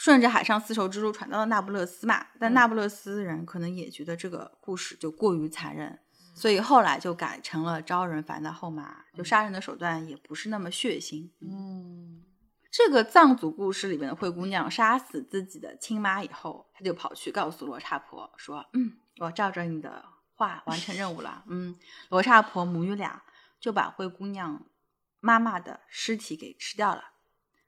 [0.00, 5.98] 顺着海上丝绸之路传到了那不勒斯嘛，但嗯那不勒斯人可能也觉得这个故事就过于残忍，
[6.34, 11.28] 所以后来就改成了招人烦的后妈，就杀人的手段也不是那么血腥。
[11.42, 12.24] 嗯
[12.70, 20.02] 这个藏族故事里面的灰姑娘杀死自己的亲妈以后，她就跑去告诉罗刹婆说：“嗯，我照着你的
[20.34, 21.76] 话完成任务了。”嗯，
[22.08, 23.22] 罗刹婆母女俩
[23.60, 24.64] 就把灰姑娘
[25.18, 27.04] 妈妈的尸体给吃掉了，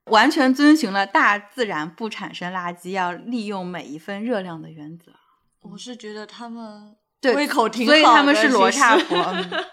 [0.06, 5.12] 完全遵循了大自然不产生垃圾，要利用每一分热量的原则。
[5.60, 9.16] 我是觉得他们对胃口挺好所以他们的是罗刹 婆。
[9.18, 9.50] 嗯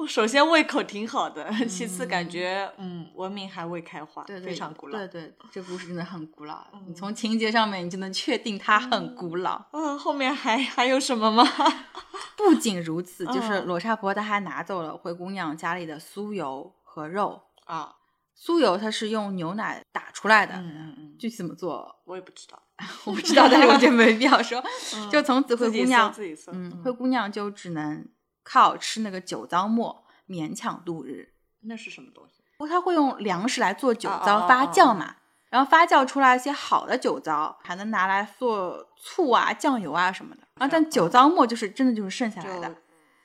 [0.00, 4.96] 我首先胃口挺好的，其次感觉嗯文明还未开化，对对非常古老。
[4.96, 6.64] 对对，这故事真的很古老。
[6.86, 9.62] 你嗯从情节上面，你就能确定它很古老。
[9.72, 11.44] 嗯，后面还还有什么吗？
[12.34, 17.42] 不仅如此，就是嗯罗刹婆他还拿走了灰姑娘家里的酥油和肉。
[17.66, 17.92] 啊，
[18.40, 22.60] 酥油它是用牛奶打出来的，嗯嗯嗯，具体怎么做我也不知道。
[23.04, 24.62] 我不知道，但是我觉得没必要说。
[25.12, 28.08] 就从此灰姑娘，自己搜，嗯，灰姑娘就只能
[28.42, 31.34] 靠吃那个酒糟末勉强度日。
[31.64, 32.42] 那是什么东西？
[32.56, 35.16] 不它会用粮食来做酒糟发酵嘛，
[35.50, 40.42] 然后发酵出来一些好的酒糟，还能拿来做醋啊、酱油啊什么的。
[40.54, 42.74] 啊，但酒糟末就是真的就是剩下来的就，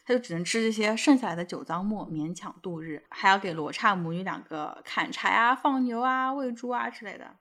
[0.05, 7.37] 他就只能吃这些剩下来的酒糟末勉强度日，还要给罗刹母女两个砍柴啊、放牛啊、喂猪啊之类的。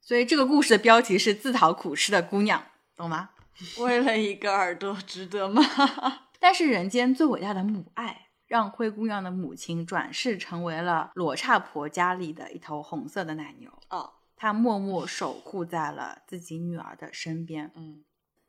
[0.00, 2.62] 所以这个故事的标题是自讨苦吃的姑娘，
[2.94, 3.30] 懂吗？
[3.80, 5.62] 为了一个耳朵，值得吗？
[6.38, 13.70] 但是人间最伟大的母爱，让灰姑娘的母亲转世成为了罗刹婆家里的一头红色的奶牛。
[13.88, 17.72] 哦，她默默守护在了自己女儿的身边。
[17.74, 18.04] 嗯，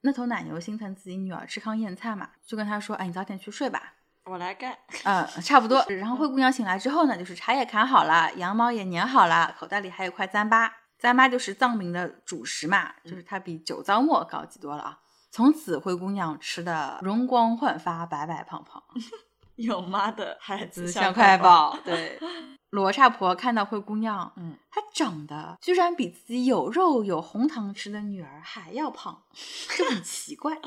[0.07, 3.95] 那头奶牛心疼自己女儿吃糠咽菜嘛，就跟她说：“哎，你早点去睡吧。
[4.23, 5.85] 我来干。”嗯，差不多。
[5.89, 10.71] 然后灰姑娘醒来之后呢，就是茶也砍好了，羊毛也粘好了，口袋里还有块糌粑。
[11.01, 14.99] 糌粑就是藏民的主食嘛，就是它比酒糟末高级多了啊。
[15.29, 18.81] 从此，灰姑娘吃的容光焕发，白白胖胖，
[19.57, 21.77] 有妈的孩子像块宝。
[21.83, 22.19] 对，
[22.71, 29.23] 罗刹婆看到灰姑娘，嗯，她长得居然比自己有肉有红糖吃的女儿还要胖，
[29.77, 30.59] 这很奇怪。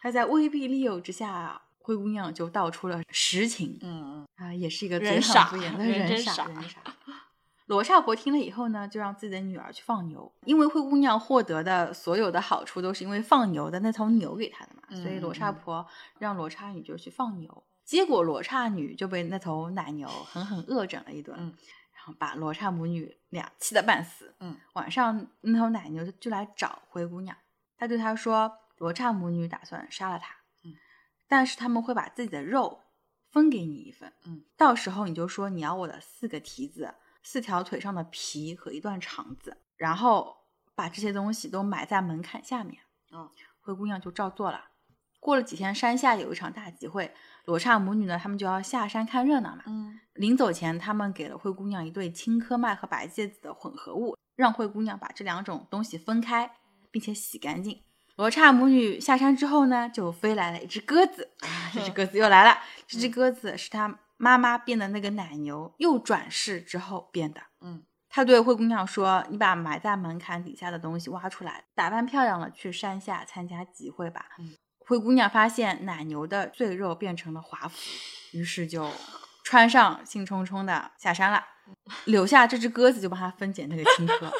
[0.00, 3.78] 她在威逼利诱之下，灰姑娘就道出了实情。
[3.82, 6.80] 嗯啊，也是一个人傻不言的人傻人傻。
[7.66, 15.86] 罗刹婆听了以后呢，就让自己的女儿去放牛，因为灰姑娘获得的所有的好处都是因为放牛的那头牛给她的嘛，所以罗刹婆
[16.18, 21.54] 让罗刹女就去放牛，结果罗刹女就被那头奶牛狠狠恶整了一顿，嗯
[21.92, 24.34] 然后把罗刹母女俩气得半死。
[24.40, 27.36] 嗯，晚上那头奶牛就就来找灰姑娘，
[27.76, 30.74] 她对她说，罗刹母女打算杀了她，嗯，
[31.28, 32.80] 但是他们会把自己的肉
[33.30, 36.94] 分给你一份，嗯，到时候你就说你要我的四个蹄子。
[37.24, 40.38] 四条腿上的皮和一段肠子，然后
[40.74, 42.82] 把这些东西都埋在门槛下面。
[43.12, 44.71] 嗯，灰姑娘就照做了。
[45.22, 49.62] 过了几天，山下有一场大集会，罗刹母女呢，他们就要下山看热闹嘛。
[49.66, 56.50] 嗯，临走前，他们给了灰姑娘一对青稞麦和白芥子的混合物，让灰姑娘把这两种东西分开，
[56.90, 57.80] 并且洗干净。
[58.16, 61.30] 罗刹母女下山之后呢，就飞来了一只鸽子。
[61.42, 62.58] 啊，这只鸽子又来了。
[62.88, 64.00] 这只鸽子是他。
[64.18, 74.54] 妈妈变的那个奶牛又转世之后变的，嗯，他对灰姑娘说：“你把埋在门槛底下的东西挖出来，打扮漂亮了去山下参加集会吧。”嗯，
[74.86, 77.76] 灰姑娘发现奶牛的赘肉变成了华服，
[78.32, 78.90] 于是就
[79.44, 81.44] 穿上，兴冲冲的下山了，
[82.04, 84.30] 留下这只鸽子就帮他分拣那个青稞。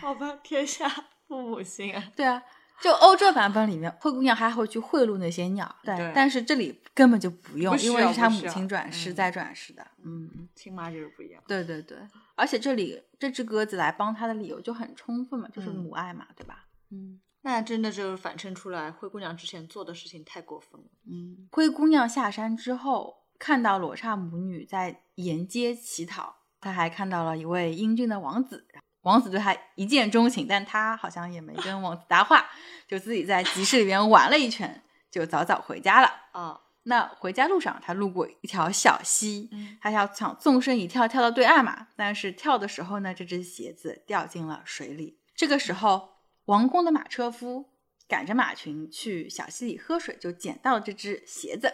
[0.00, 0.88] 好吧，天下
[1.28, 2.04] 父母心啊。
[2.14, 2.42] 对啊。
[2.82, 6.12] 就欧洲版本里面，灰姑娘还会去贿赂那些鸟，对。
[6.12, 9.86] 但是这里根本就不用，因为是她母亲转世再转世的。
[10.04, 11.40] 嗯，亲妈就是不一样。
[11.46, 11.96] 对对对，
[12.34, 16.66] 而且这里这只鸽子来帮她的理由就很充分嘛，就是母爱嘛，对吧？
[16.90, 20.86] 嗯，那真的就是反衬出来灰姑娘之前做的事情太过分了。
[21.06, 28.66] 嗯，灰姑娘下山之后，看到罗刹母女在沿街乞讨，她还看到了一位英俊的王子。
[29.02, 32.46] 王子对她一见钟情，但她好像也没跟王子搭话，
[32.88, 36.08] 就自己在集市里面玩了一圈，就早早回家了。
[36.32, 45.18] 啊，那回家路上，他路过一条小溪，嗯他要想纵身一跳跳到对岸嘛，但是跳的时候呢，这只鞋子掉进了水里。
[45.36, 46.13] 这个时候，
[46.46, 47.70] 王宫的马车夫
[48.06, 51.72] 赶着马群去小溪里喝水，就捡到了这只鞋子。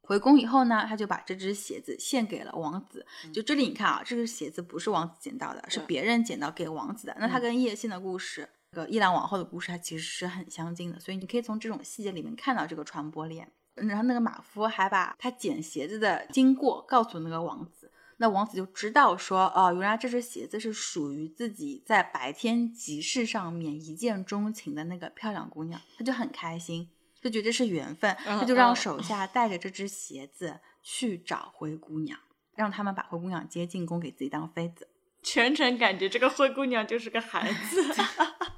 [0.00, 3.06] 回宫以后呢，他就把这只鞋子献给了王子。
[3.32, 7.16] 就这里你看啊，这只鞋子不是王子捡到的，是别人捡到给王子的。
[7.20, 10.98] 那他跟叶信的故事、这个伊朗王后的故事，它其实是很相近的。
[10.98, 13.52] 所以你可以从这种细节里面看到这个传播链。
[13.74, 17.77] 然后那个马夫还把他捡鞋子的经过告诉那个王子，
[18.18, 26.90] 那王子就知道说，哦，原来这只鞋子是属于自己在白天集市上面一见钟情的那个漂亮姑娘，他就很开心。
[27.20, 32.16] 就觉得是缘分，他就让手下带着这只鞋子去找灰姑娘，
[32.54, 34.86] 让他们把灰姑娘接进宫，给自己当妃子。
[35.20, 37.94] 全程感觉这个灰姑娘就是个孩子。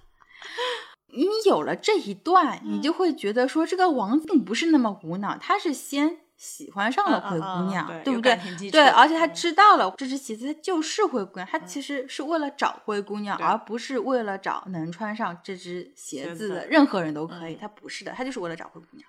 [1.13, 6.19] 你有了这一段，你就会觉得说，这个王子并不是那么无脑，他是先。
[6.43, 8.35] 喜欢上了灰姑娘，对不对？
[8.71, 17.57] 对，而且他知道了这只鞋子它就是灰姑娘，他其实是为了找灰姑娘，而不是为了找能穿上这只鞋子的任何人都可以。
[17.57, 19.07] 他不是的，他就是为了找灰姑娘。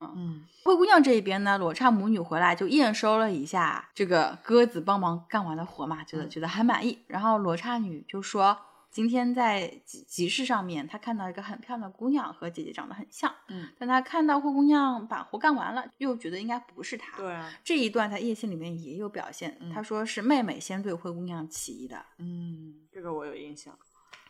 [0.00, 7.00] 嗯，灰姑娘这一边呢，罗刹母女回来就验收了一下这个鸽子帮忙干完的活嘛，觉得觉得还满意。
[7.08, 8.56] 然后罗刹女就说。
[8.98, 13.32] 今天在集集市上面，他看到一个很漂亮的姑娘，和姐姐长得很像。
[13.46, 17.16] 嗯，但他看到灰姑娘把活干完了，又觉得应该不是她。
[17.16, 19.56] 对啊，这一段在夜信里面也有表现。
[19.72, 22.04] 他说是妹妹先对灰姑娘起疑的。
[22.18, 23.78] 嗯，这个我有印象。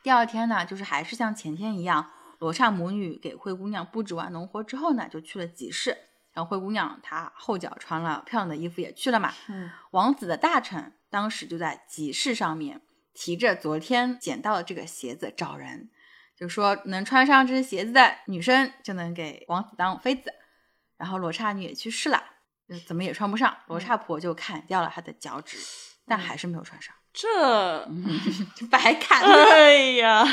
[0.02, 5.96] 第二天呢，就是还是像前天一样，罗刹母女给灰姑娘布置完农活之后呢，就去了集市。
[6.34, 9.32] 然后灰姑娘她后脚穿了漂亮的衣服也去了嘛。
[9.48, 12.82] 嗯，王子的大臣当时就在集市上面。
[13.20, 15.90] 提着昨天捡到的这个鞋子找人，
[16.36, 20.32] 就说能穿上这只鞋子的女生就能给王子当妃子。
[20.96, 22.22] 然后罗刹女也去试了，
[22.86, 23.58] 怎么也穿不上。
[23.66, 25.58] 罗刹婆就砍掉了她的脚趾，
[26.06, 26.94] 但还是没有穿上。
[27.12, 27.88] 这，
[28.54, 29.50] 就白砍了。
[29.50, 30.24] 哎呀，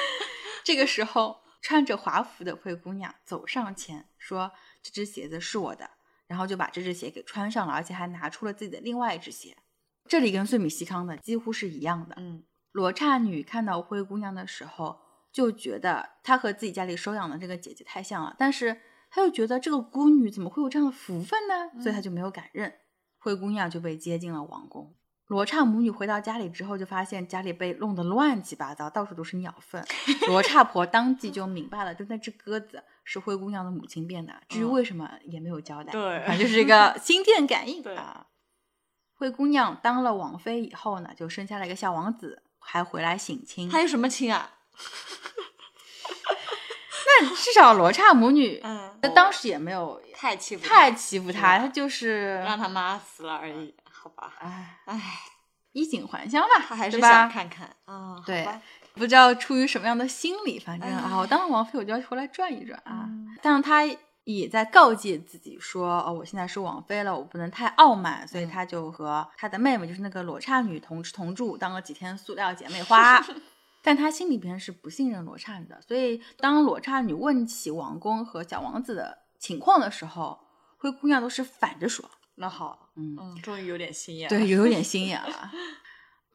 [0.64, 4.52] 这个时候，穿着华服的灰姑娘走上前说
[4.82, 5.90] ：“这只鞋子是我的。”
[6.26, 9.54] 然后就把这只鞋给穿上了，而且还拿出了自己的另外一只鞋。
[10.08, 12.14] 这里跟碎米西康的几乎是一样的。
[12.18, 12.42] 嗯，
[12.72, 14.98] 罗刹女看到灰姑娘的时候，
[15.32, 18.80] 就觉得她和自己家里收养的这个姐姐太像了，但是
[19.10, 21.82] 她又觉得这个孤女怎么会有这样的福分呢？
[21.82, 22.74] 所以她就没有敢认。
[23.18, 24.94] 灰姑娘就被接进了王宫。
[25.28, 29.82] 罗刹母女回到家里之后，就发现家里被弄得乱七八糟，到处都是鸟粪。
[30.26, 38.26] 罗刹婆当即就明白了，就那只鸽子是灰姑娘的母亲变的，至于为什么也没有交代，对反正就是一个心电感应对啊。
[39.22, 43.70] 灰姑娘当了王妃以后呢，就生下了一个小王子，还回来省亲。
[43.70, 44.50] 还有什么亲啊？
[47.06, 54.32] 那至少罗刹母女，嗯那当时也没有太欺负太欺负她，是吧她就是让他妈死了而已，好吧？
[54.40, 55.00] 哎唉，
[55.70, 58.44] 衣锦还乡吧，他还是想看看啊，好对
[58.94, 63.04] 不知道出于什么样的心理，反正啊，哎我当了王妃，我就要回来转一转啊。
[63.06, 63.84] 嗯但是她
[64.24, 73.24] 也在告诫自己说，哦，我现在是王妃了，我不能太傲慢，所以嗯她就和她的妹妹，就是那个罗刹女同吃同住，当了几天塑料姐妹花。
[73.84, 80.38] 但她心里边是不信任罗刹女的，所以当罗刹女问起王宫和小王子的情况的时候，
[80.78, 82.08] 灰姑娘都是反着说。
[82.36, 84.28] 那好，嗯，嗯，终于有点心眼了。
[84.28, 85.50] 对，有点 心眼了。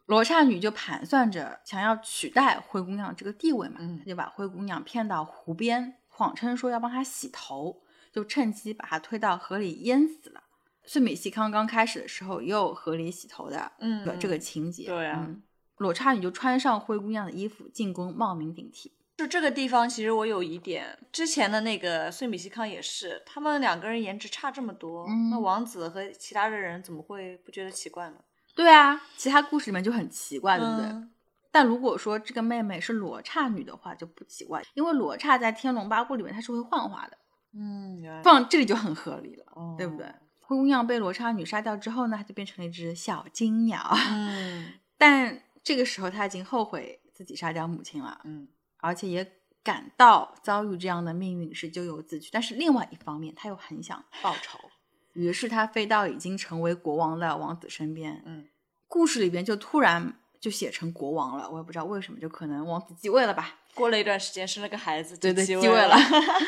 [0.07, 10.41] 罗刹女就盘算着想要取代灰姑娘这个地位嘛，嗯她就把灰姑娘骗到湖边，谎称说要帮她洗头，就趁机把她推到河里淹死了。
[10.83, 15.43] 碎米西康刚开始的时候也有河里洗头的嗯这个这个情节，对啊嗯
[15.77, 18.91] 罗刹女就穿上灰姑娘的衣服进宫冒名顶替。
[19.17, 20.97] 就这个地方，其实我有疑点。
[21.11, 28.15] 之前的那个穗米西康也是，他们两个人颜值差这么多，嗯那王子和其他的人怎么会不觉得奇怪呢？
[28.55, 30.85] 对啊，其他故事里面就很奇怪，对不对？
[30.87, 31.11] 嗯
[31.51, 37.17] 但如果说这个妹妹是罗刹女的话，就不奇怪，因为罗刹在《天龙八部》里面她是会幻化的，
[37.53, 40.05] 嗯，放这里就很合理了，哦对不对？
[40.41, 48.47] 灰姑娘被罗刹女杀掉之后呢，她就变成了一只小金鸟，嗯 但这个时候她已经后悔自己杀掉母亲了，嗯
[48.79, 49.33] 而且也
[49.63, 52.29] 感到遭遇这样的命运是咎由自取。
[52.31, 54.59] 但是另外一方面，她又很想报仇，
[55.13, 58.47] 于是她飞到已经成为国王的王子身边，嗯
[58.87, 63.55] 故事里边就突然就写成国王了，我也不知道为什么，就可能王子继位了吧？
[63.73, 65.95] 过了一段时间生了个孩子，对对，就继位了。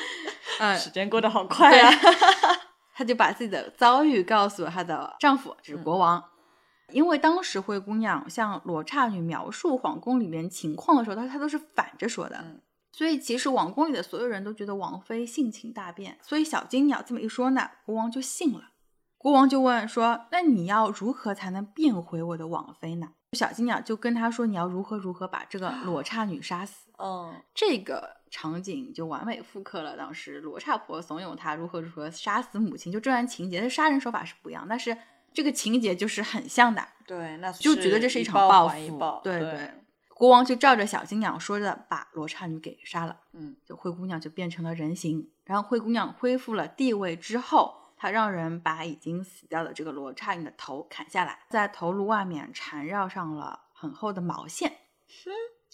[0.60, 1.96] 嗯，时间过得好快呀啊！
[2.94, 6.24] 她就把自己的遭遇告诉了她的丈夫，就是国王。
[6.92, 12.62] 因为当时灰姑娘向罗刹女描述皇宫里面情况的时候，她她都是反着说的，嗯
[12.92, 16.18] 所以其实王宫里的所有人都觉得王妃性情大变。
[16.24, 18.72] 所以小金鸟这么一说呢，国王就信了。
[19.18, 34.98] 国王就问说：“那你要如何才能变回我的王妃呢？”小金鸟就跟他说：“你要如何如何把这个罗刹女杀死。”嗯这个场景就完美复刻了当时罗刹婆怂恿他如何如何杀死母亲，就这段情节的杀人手法是不一样，但是
[35.34, 39.72] 这个情节就是很像的，对，那就觉得这是一场报复还一报，对对对
[40.14, 45.30] 国王就照着小金鸟说的把罗刹女给杀了，嗯就灰姑娘就变成了人形。
[45.46, 54.78] 然后灰姑娘恢复了地位之后，她让人把已经死掉的这个罗刹女的头砍下来，在头颅外面缠绕上了很厚的毛线。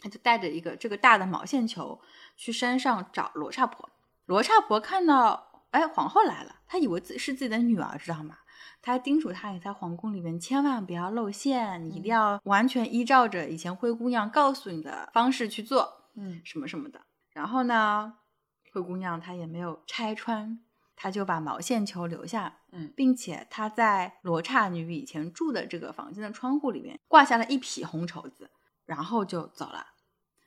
[0.02, 2.02] 他就带着一个这个大的毛线球
[2.36, 3.90] 去山上找罗刹婆。
[4.26, 8.40] 罗刹婆看到，哎，皇后来了，她以为自是自己的女儿，知道吗？
[8.82, 17.02] 她叮嘱她，你在皇宫里面千万不要露馅，你一定要完全依照着以前灰姑娘告诉你的方式去做，嗯什么什么的。
[17.32, 18.16] 然后呢，
[18.74, 20.60] 灰姑娘她也没有拆穿，
[20.96, 28.50] 她就把毛线球留下，嗯并且他在罗刹女以前住的这个房间的窗户里面挂下了一匹红绸子，
[28.86, 29.88] 然后就走了。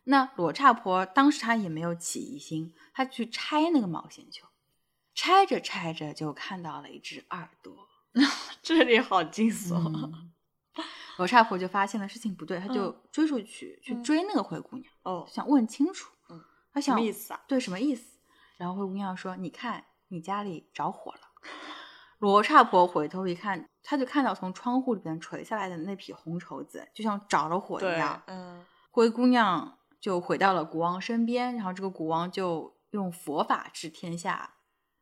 [0.05, 4.47] 那罗刹婆当时她也没有起疑心，她去拆那个毛线球，
[5.15, 7.89] 拆着拆着就看到了一只耳朵。
[8.63, 9.77] 这里好惊悚。
[9.77, 10.33] 嗯
[11.19, 16.13] 罗刹婆就发现了事情不对，她就追出去、去嗯追那个灰姑娘，哦，想问清楚。
[16.31, 16.41] 嗯，
[16.73, 17.41] 她想什么意思啊？
[17.49, 18.19] 对，什么意思？
[18.57, 21.21] 然后灰姑娘说：“你看，你家里着火了。”
[22.19, 34.55] 罗刹婆回头一看，她就看到从窗户里边垂下来的那匹红绸子，就像着了火一样。，嗯灰姑娘就回到了国王身边，然后这个国王就用佛法治天下，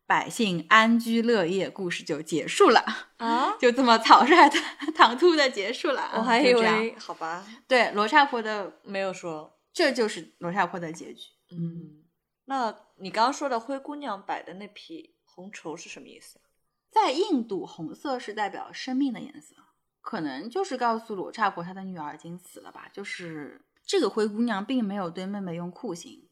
[0.07, 2.84] 百姓安居乐业，故事就结束了，
[3.16, 4.57] 啊， 就这么草率的、
[4.94, 6.11] 唐突的结束了。
[6.16, 9.54] 我还以为好吧，对罗刹婆的，没有说。
[9.72, 11.22] 这就是罗刹婆的结局。
[11.50, 12.04] 嗯，
[12.47, 16.40] 那你刚刚说的灰姑娘摆的那匹红绸是什么意思？
[16.90, 19.55] 在印度，红色是代表生命的颜色，
[20.01, 26.28] 可能就是告诉罗刹国他的女儿已经死了吧，就是这个灰姑娘并没有对妹妹用酷刑，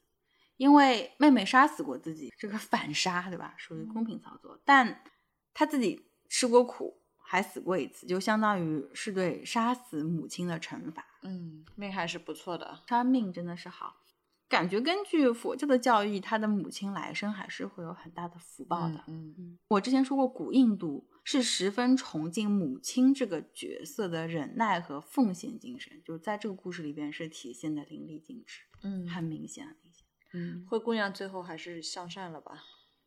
[0.56, 5.02] 因为妹妹杀死过自己，这个反杀对吧，属于公平操作，但
[5.52, 11.04] 她自己吃过苦，还死过一次，就相当于是对杀死母亲的惩罚。
[11.22, 12.82] 嗯，命还是不错的。
[12.86, 13.96] 他命真的是好，
[14.48, 19.02] 感觉根据佛教的教义，他的母亲来生还是会有很大的福报的。
[19.08, 30.06] 嗯嗯，我之前说过，古印度是十分崇敬母亲这个角色的忍耐和奉献精神，就是在这个故事里边是体现的淋漓尽致，嗯很明显，很明显。
[30.34, 32.62] 嗯，灰姑娘最后还是向善了吧？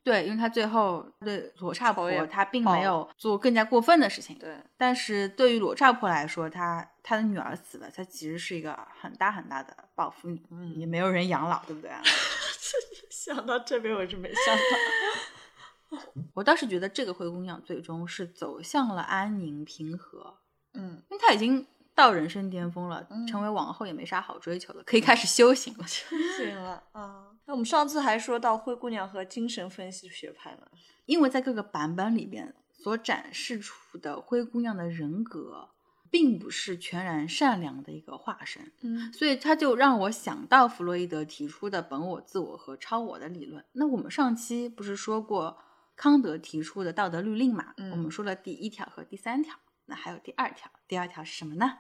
[0.08, 4.40] 对，因为他最后对罗刹婆他并没有做更加过分的事情。
[4.40, 11.92] 对，但是对于罗刹婆来说，她她的女儿死了，她其实是一个很大很大的报复，嗯也没有人养老，对不对？
[13.12, 16.00] 想到这边我是没想到。
[16.34, 20.38] 我倒是觉得这个灰姑娘最终是走向了安宁平和，
[20.74, 21.68] 嗯，因为她已经
[21.98, 25.88] 到人生巅峰了，嗯成为王后也没啥好追求的，可以开始修行了。
[25.88, 26.06] 修
[26.38, 27.26] 行了啊。
[27.46, 30.68] 那我们上次还说到灰姑娘和精神分析学派呢。
[31.08, 35.70] 因为在各个版本里边所展示出的灰姑娘的人格，
[36.12, 43.66] 并不是全然善良的一个化身，嗯所以他就让我想到弗洛伊德提出的本我、自我和超我的理论。
[43.72, 45.58] 那我们上期不是说过
[45.96, 47.74] 康德提出的道德律令嘛？
[47.78, 50.70] 嗯我们说了第一条和第三条，那还有第二条。
[50.88, 51.80] 第二条是什么呢？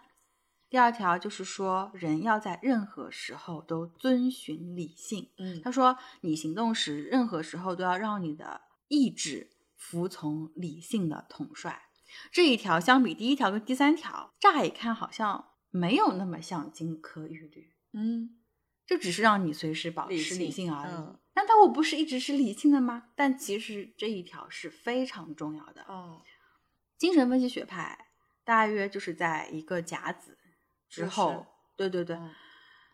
[0.69, 5.29] 第二条就是说，人要在任何时候都遵循理性。
[5.37, 11.83] 嗯他说，你行动时，任何时候都要让你的意志服从理性的统帅。
[12.31, 18.37] 这一条相比第一条跟第三条，乍一看好像没有那么像金科玉律，嗯
[18.85, 20.93] 就只是让你随时保持理性性而已。
[20.93, 23.09] 嗯难道我不是一直是理性的吗？
[23.15, 25.83] 但其实这一条是非常重要的。
[25.83, 26.21] 哦
[26.97, 28.07] 精神分析学派
[28.43, 30.35] 大约就是在一个甲子
[30.89, 32.33] 之后，对对对，嗯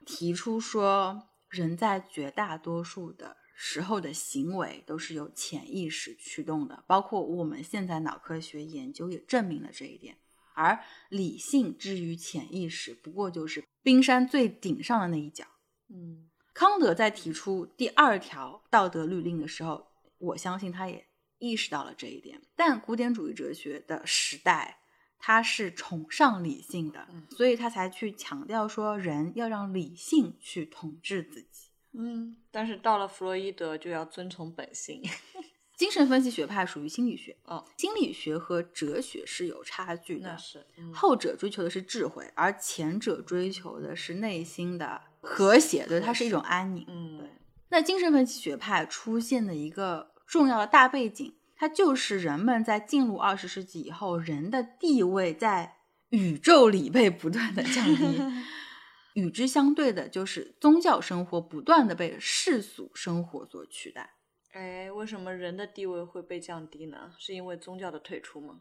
[0.05, 10.17] 提出说，人在绝大多数的时候的行为都是由潜意识驱动的，包括我们现在脑科学研究也证明了这一点。
[10.55, 15.45] 而理性之于潜意识，不过就是冰山最顶上的那一角。
[15.89, 19.87] 嗯康德在提出第二条道德律令的时候，
[20.19, 21.07] 我相信他也
[21.39, 22.39] 意识到了这一点。
[22.55, 24.82] 但古典主义哲学的时代，
[25.25, 31.69] 它是崇尚理性的，嗯所以他才去强调说，人要让理性去统治自己。
[31.93, 35.01] 嗯，但是到了弗洛伊德就要遵从本性。
[35.77, 40.27] 精神分析学派属于心理学，哦，心理学和哲学是有差距的。
[40.27, 46.85] 那是嗯后者追求的是智慧，而前者追求的是内心的和谐，对，它是一种安宁。
[46.89, 47.29] 嗯对。
[47.69, 55.77] 那精神分析学派出现的一个重要的大背景，它就是人们在进入二十世纪以后，人的地位在
[56.09, 58.19] 宇宙里被不断的降低。
[59.15, 64.15] 与之相对的，就是宗教生活不断的被世俗生活所取代。
[64.51, 67.13] 哎，为什么人的地位会被降低呢？
[67.17, 68.59] 是因为宗教的退出吗？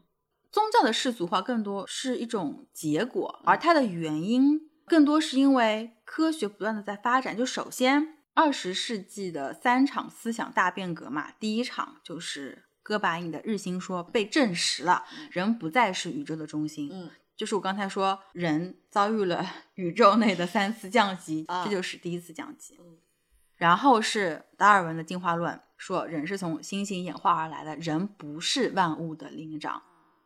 [0.49, 7.35] 宗教的世俗化更多是一种结果，而它的原因更多是因为科学不断的在发展。
[7.35, 16.89] 就首先，二十世纪的三场思想大变革嘛，第一场就是哥白尼的日心说被证实了，人不再是宇宙的中心。
[16.93, 22.77] 嗯就是我刚才说，人遭遇了 宇宙内的三次降级，啊这就是第一次降级。
[22.79, 22.97] 嗯
[23.55, 29.81] 然后是达尔文的进化论，说人是从猩猩演化而来的，人不是万物的灵长，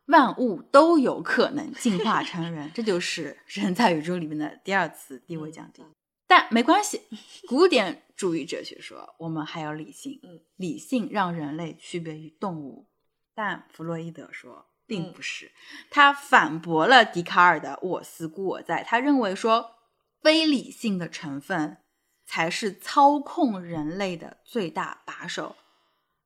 [0.08, 5.84] 万物都有可能进化成人，这就是人在宇宙里面的第二次地位降低。
[6.28, 7.02] 但没关系，
[7.48, 12.86] 古典主义哲学说我们还有理性，嗯，理性让人类区别于动物。
[13.34, 15.52] 但弗洛伊德说并不是，
[15.90, 19.76] 他反驳了笛卡尔的“我思故我在”，他认为说
[20.22, 21.78] 非理性的成分
[22.26, 25.56] 才是操控人类的最大把手，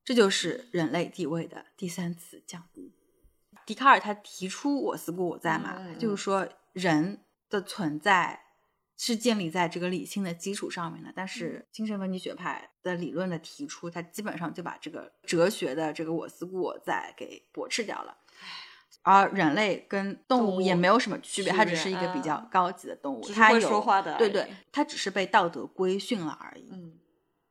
[0.04, 2.94] 这就是人类地位的第三次降低。
[3.66, 8.42] 笛卡尔他提出“我思故我在”嘛，就是说人的存在
[9.04, 11.12] 是建立在这个理性的基础上面的。
[11.16, 18.16] 但是精神分析学派的理论的提出，它基本上就把这个哲学的这个“我思故我在”给驳斥掉了。
[19.02, 26.70] 而人类跟动动物物也没有什么区别，它只是一个比较嗯高级的动物，它有说话的对对，它只是被道德规训了而已。
[26.72, 27.00] 嗯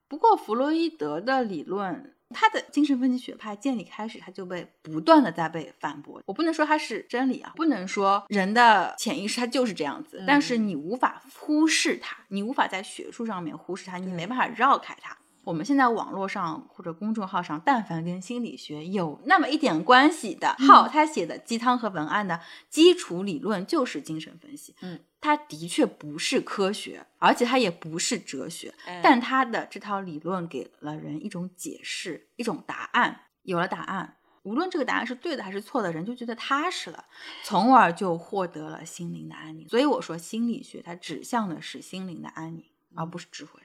[0.06, 6.22] 不过弗洛伊德的理论，他的精神分析学派建立开始，他就被不断的在被反驳。
[6.26, 15.16] 我不能说它是真理啊，不能说人的潜意识它就是这样子，嗯但是你无法忽视它，你无法在学术上面忽视它，你没办法绕开它。
[15.42, 24.74] 我们现在网络上或者公众号上，但凡跟心理学有那么一点关系的号，他写的鸡汤和文案的基础理论就是精神分析。
[24.82, 33.22] 嗯，它的确不是科学，而且它也不是哲学，哎但它的这套理论给了人一种解释，一种答案。
[33.42, 37.06] 有了答案，无论这个答案是对的还是错的，人就觉得踏实了，
[37.42, 39.66] 从而就获得了心灵的安宁。
[39.66, 43.58] 所以我说，心理学它指向的是心灵的安宁，而不是智慧。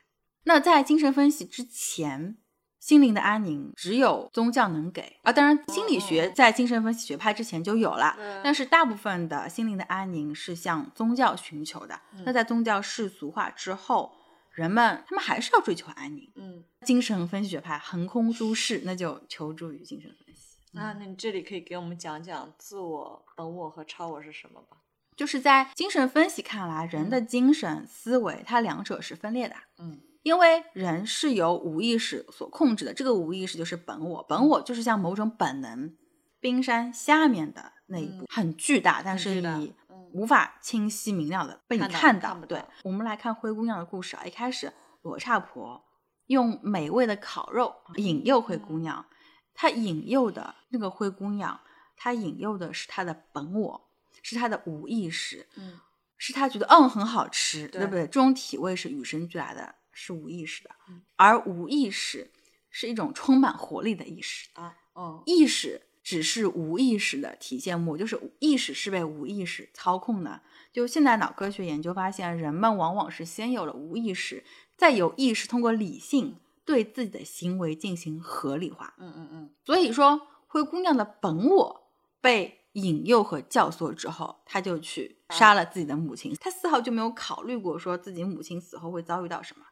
[0.46, 2.38] 那在精神分析之前，
[2.80, 5.34] 心灵的安宁只有宗教能给啊。
[5.34, 12.00] 当然，心理学在精神分析学派之前就有了，但是大部分的心灵的安宁是向宗教寻求的。
[12.26, 14.14] 那在宗教世俗化之后，
[14.52, 16.32] 人们他们还是要追求安宁。
[16.36, 20.58] 嗯，精神分析学派横空出世，那就求助于精神分析。
[20.74, 24.78] 那那你这里可以给我们讲讲自我、本我和超我是什么吧？
[25.16, 29.56] 就是在精神分析看来，人的精神思维它两者是分裂的。
[29.80, 35.96] 嗯因为人是由无意识所控制的，这个无意识就是本我，本我就是像某种本能，
[36.40, 42.34] 冰山下面的那一部、很巨大，但是你嗯无法清晰明了的被你看到。
[42.48, 44.74] 对我们来看灰姑娘的故事啊，一开始
[45.04, 45.86] 罗刹婆
[46.26, 49.06] 用美味的烤肉引诱灰姑娘，
[49.54, 51.60] 她引诱的那个灰姑娘，
[51.96, 53.90] 她引诱的是她的本我，
[54.24, 55.80] 是她的无意识，嗯
[56.18, 58.08] 是她觉得嗯很好吃，对对不对？
[58.08, 62.30] 这种体味是与生俱来的，是无意识的，嗯而无意识
[62.70, 64.50] 是一种充满活力的意识。
[64.54, 70.42] 啊哦意识只是无意识的体现物，就是意识是被无意识操控的。
[70.72, 74.44] 就现代脑科学研究发现，人们往往是先有了无意识，
[74.78, 78.94] 再有意识通过理性对自己的行为进行合理化。
[79.00, 81.90] 嗯嗯嗯所以说，灰姑娘的本我
[82.22, 86.36] 被引诱和教唆之后，她就去杀了自己的母亲。
[86.40, 89.66] 她丝毫就没有考虑过说自己母亲死后会遭遇到什么，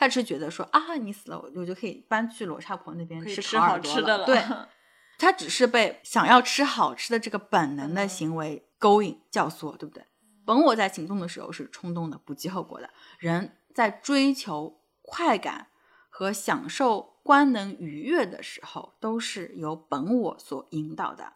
[0.00, 4.24] 她只是觉得说啊，你死了，我我就可以搬去罗刹婆那边吃吃好吃烤耳朵的了。
[4.24, 4.42] 对，
[5.20, 10.02] 他只是被想要吃好吃的这个本能的嗯行为勾引、教唆，对不对？
[10.46, 12.88] 本我在行动的时候是冲动的、不计后果的。
[13.18, 15.66] 人在追求快感
[16.08, 21.34] 和享受官能愉悦的时候，都是由本我所引导的。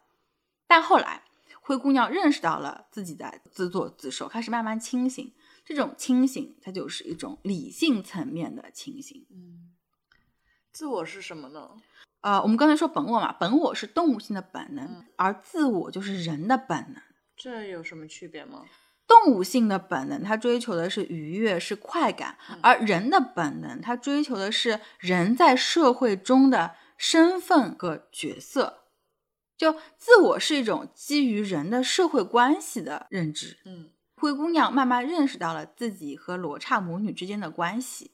[0.65, 1.24] 但后来，
[1.67, 5.33] 灰姑娘认识到了自己在自作自受，开始慢慢清醒。
[5.65, 9.25] 这种清醒，它就是一种理性层面的清醒。
[9.31, 9.73] 嗯，
[10.71, 11.71] 自我是什么呢？
[12.21, 17.01] 呃，我们刚才说本我嘛，本我是动物性的本能，嗯而自我就是人的本能。
[17.35, 18.65] 这有什么区别吗？
[19.07, 28.83] 动物性的本能，它追求的是愉悦，是快感；而人的本能，它追求的是人在社会中的身份和角色。
[29.57, 33.57] 就自我是一种基于人的社会关系的认知。
[33.65, 38.11] 嗯灰姑娘慢慢认识到了自己和罗刹母女之间的关系，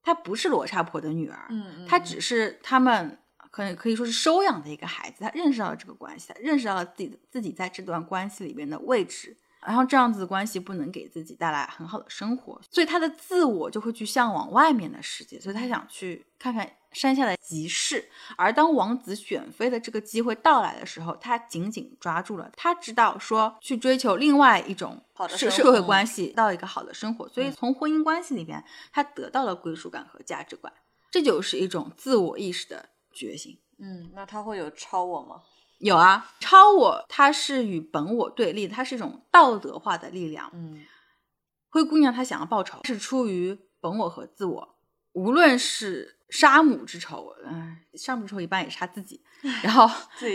[0.00, 3.18] 她不是罗刹婆的女儿，嗯，她只是他们
[3.50, 18.08] 可以可以说是收养的一个孩子，她认识到了这个关系，她认识到了自己自己在这段关系里边的位置，然后这样子的关系不能给自己带来很好的生活，所以他的自我就会去向往外面的世界，所以他想去看看山下的集市。
[18.36, 30.72] 而当王子选妃的这个机会到来的时候，他紧紧抓住了，他知道说去追求另外一种好的社会关系到一个好的生活，所以从婚姻关系里边，他得到了归属感和价值观，
[31.10, 33.58] 这就是一种自我意识的觉醒。
[33.78, 35.42] 嗯，那他会有超我吗？
[35.82, 40.48] 有啊，超我它是与本我对立的，它是一种道德化的力量。
[40.54, 40.80] 嗯
[41.68, 44.76] 灰姑娘她想要报仇，是出于本我和自我，
[45.12, 49.22] 无论是杀母之仇，嗯、杀母之仇一半也是她自己，
[49.62, 49.88] 然后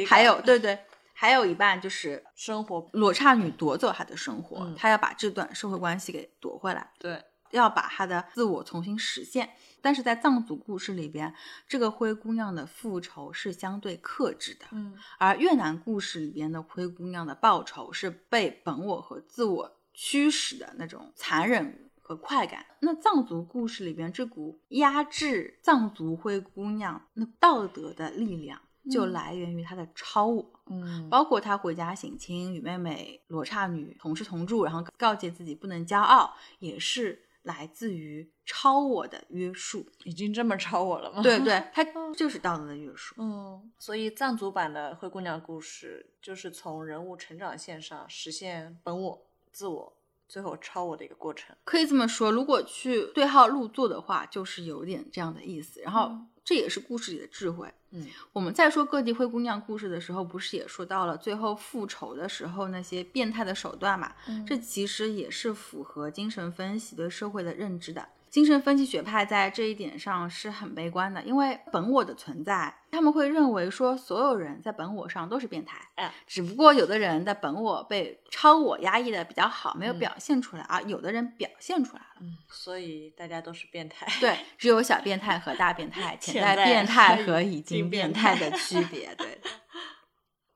[0.08, 0.78] 还有对对，
[1.14, 6.92] 还有一半就是生活裸刹女夺走她的生活，嗯她要把这段社会关系给夺回来。
[6.98, 9.52] 对，要把她的自我重新实现。
[9.88, 11.34] 但是在藏族故事里边，
[11.66, 22.66] 这个灰姑娘的复仇是相对克制的，嗯而越南故事里边的灰姑娘的报仇是被本我和自我驱使的那种残忍和快感。
[22.82, 28.60] 那藏族故事里边这股压制藏族灰姑娘那道德的力量，
[28.92, 30.52] 就嗯来源于她的超我。
[30.70, 39.86] 嗯包括她回家省亲，与妹妹罗刹女同吃同住，然后告诫自己不能骄傲，也是来自于超我的约束。
[40.04, 41.24] 已经这么超我了吗？
[41.24, 41.84] 对对， 它
[42.16, 43.16] 就是道德的约束。
[43.18, 49.94] 嗯，所以藏族版的灰姑娘故事就是从人物成长线上实现本我、自我，
[50.28, 51.56] 最后超我的一个过程。
[51.64, 55.82] 可以这么说，如果去对号入座的话，就是有点这样的意思。
[55.82, 57.68] 然后嗯这也是故事里的智慧。
[57.92, 64.14] 嗯我们在说各地灰姑娘故事的时候，不是也说到了最后复仇的时候那些变态的手段嘛？
[64.30, 68.08] 嗯这其实也是符合精神分析对社会的认知的。
[68.30, 82.08] 精神分析学派在这一点上是很悲观的，因为本我的存在，他们会认为说所有人在本我上都是变态，哎，只不过有的人的本我被超我压抑的比较好，没有嗯表现出来，而有的人表现出来了。
[82.20, 84.06] 嗯，所以大家都是变态。
[84.20, 89.14] 对，只有小变态和大变态， 潜在变态和和已已经经变态的区别。
[89.18, 89.40] 对，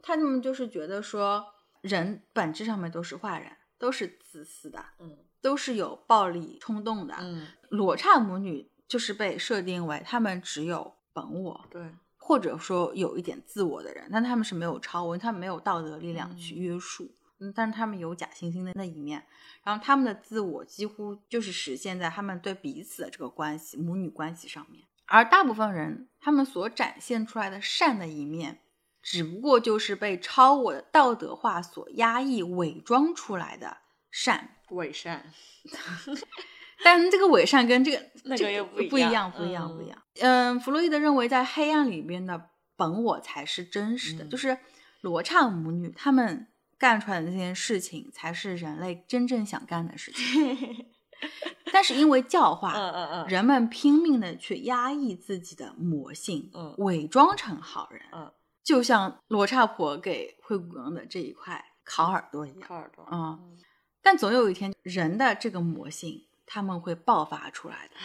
[0.01, 1.45] 他们就是觉得说，
[1.82, 3.49] 人本质上面都是坏人，
[3.80, 7.16] 都是自私的，嗯都是有暴力冲动的。
[7.20, 11.82] 嗯，裸刹母女就是被设定为他们只有本我，对，
[12.18, 17.12] 或者说有一点自我的人，但他们是没有超我，他们没有道德力量去嗯约束。
[17.39, 19.26] 嗯，但是他们有假惺惺的那一面，
[19.64, 24.86] 然后他们的自我几乎就是实现在他们对彼此的这个关系、母女关系上面。
[25.08, 28.60] 而大部分人，他们所展现出来的善的一面，
[29.02, 33.78] 只不过就是被超我的道德化所压抑、伪装出来的
[34.12, 34.57] 善。
[34.70, 35.26] 伪善。
[36.84, 40.03] 但这个伪善跟这个 那这个又不一不一样不一样，不一嗯样。
[40.22, 44.57] 嗯，弗洛伊德认为，在黑暗里边的本我才是真实的，嗯就是
[45.01, 46.47] 罗刹母女她们
[46.78, 50.86] 干出来的那件事情，才是人类真正想干的事情。
[51.72, 58.32] 但是因为教化，嗯嗯嗯，人们拼命的去压抑自己的魔性，嗯伪装成好人，嗯，
[58.64, 62.62] 就像罗刹婆给灰姑娘的这一块烤耳朵一样。
[62.62, 63.07] 烤耳朵。
[63.12, 63.55] 嗯，
[64.02, 67.95] 但总有一天，人的这个魔性他们会爆发出来的。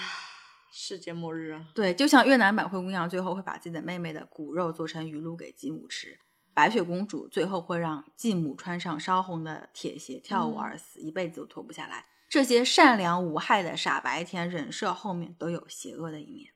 [0.71, 1.67] 世界末日啊！
[1.75, 6.19] 对，就像越南版灰姑娘最后会把自己的妹妹的骨肉做成鱼露给继母吃，
[6.53, 12.05] 白雪公主最后会让继母穿上烧红的铁鞋跳舞嗯而死，一辈子都脱不下来。
[12.29, 16.53] 这些善良无害的傻白甜人设后面都有邪恶的一面，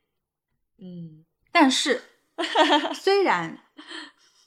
[0.79, 2.03] 嗯但是
[2.93, 3.65] 虽然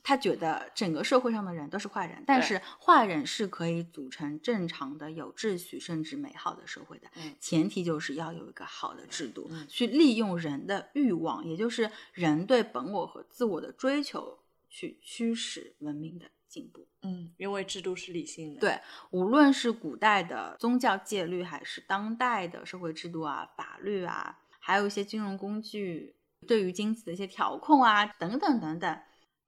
[0.03, 7.07] 他觉得整个社会上的人都是坏人，但是坏人是可以组成正常的、有秩序甚至美好的社会的。
[7.15, 14.39] 嗯前提就是要有一个好的制度，嗯去利用人的欲望，也就是人对本我和自我的追求，
[14.69, 16.85] 去驱使文明的进步。
[17.01, 18.59] 嗯，因为制度是理性的。
[18.59, 18.79] 对，
[19.11, 26.15] 无论是古代的宗教戒律，还是当代的社会制度啊、法律啊，还有一些金融工具
[26.47, 28.99] 对于经济的一些调控啊，等等等等，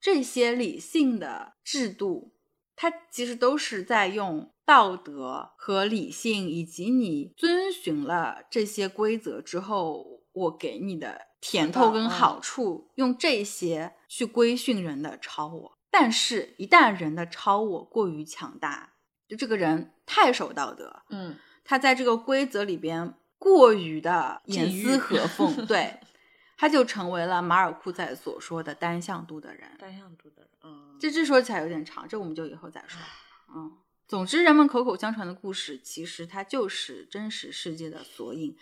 [0.06, 2.32] 这些理性的制度，
[2.76, 15.78] 它其实都是在用道德和理性，以及你遵循了这些规则之后，我给你的甜头跟嗯好处，用这些去规训人的超我。
[15.90, 18.92] 但是，一旦人的超我过于强大，
[19.26, 21.34] 就这个人太守道德，嗯
[21.64, 25.98] 他在这个规则里边过于的严丝合缝， 对，
[26.56, 29.70] 他就成为了马尔库塞所说的单向度的人。
[29.78, 30.50] 单向度的人。
[30.64, 33.00] 嗯，这这说起来有点长，这我们就以后再说。
[33.54, 33.76] 嗯，
[34.08, 38.56] 总之，人们口口相传的故事，其实它就是真实世界的索引。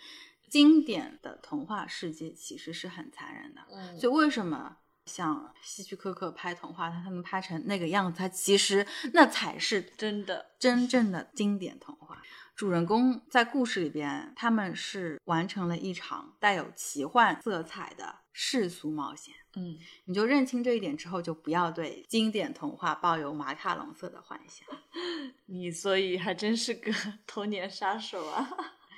[0.47, 10.51] 经典的童话世界其实是很残忍的，嗯所以为什么像希区柯克拍童话，他他们拍成那个样子，他其实那才是真的。
[10.57, 12.23] 真正的经典童话。
[12.55, 19.33] 主人公在故事里边，他们是完成了一场带有奇幻色彩的世俗冒险。
[19.57, 24.65] 嗯，你就认清这一点之后，就不要对经典童话抱有马卡龙色的幻想，
[25.47, 26.93] 你所以还真是个
[27.27, 28.49] 童年杀手啊！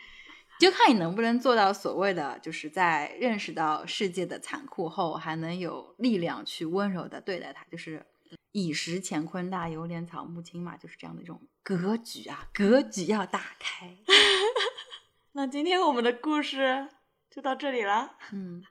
[0.61, 8.05] 就看你能不能做到所谓的，就是在认识到世界的残酷后，还能有力量去温柔的对待它，就是
[8.51, 13.97] 以食乾坤大，有脸草木青嘛，就是这样的一种格局啊，格局要打开。
[15.33, 16.87] 那今天我们的故事
[17.29, 18.15] 就到这里了。
[18.31, 18.63] 嗯，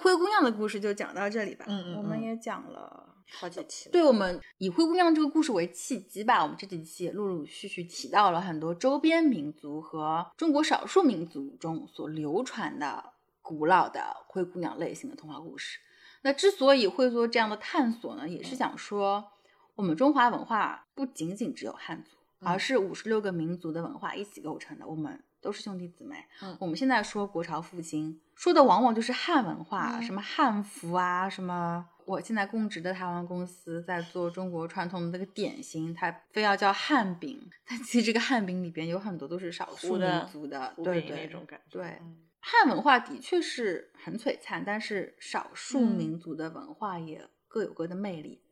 [0.00, 1.64] 灰姑娘的故事就讲到这里吧。
[1.68, 3.14] 嗯嗯嗯我们也讲了。
[3.32, 3.92] 好几期了。
[3.92, 15.78] 对我们以灰姑娘这个故事为契机吧，我们这几期也陆陆续续提到了很多周边民族和中国少数民族中所流传的古老的灰姑娘类型的童话故事。
[16.22, 19.30] 那之所以会做这样的探索呢，也是想说，
[19.76, 24.86] 我们中华文化不仅仅只有汉族，而嗯是五十六个民族的文化一起构成的。
[24.86, 26.16] 我们都是兄弟姊妹。
[26.42, 31.88] 嗯我们现在说国潮复兴，说的往往就是汉文化，嗯什么汉服啊，什么。
[32.06, 41.78] 我现在供职的台湾公司在做中国传统的那个点心，它非要叫汉饼，但其实这个汉饼里边有很多都是少数民族的，对对那种感觉。
[41.78, 48.42] 对，嗯汉文化的确是很璀璨，但是少数嗯民族的文化也各有各的魅力。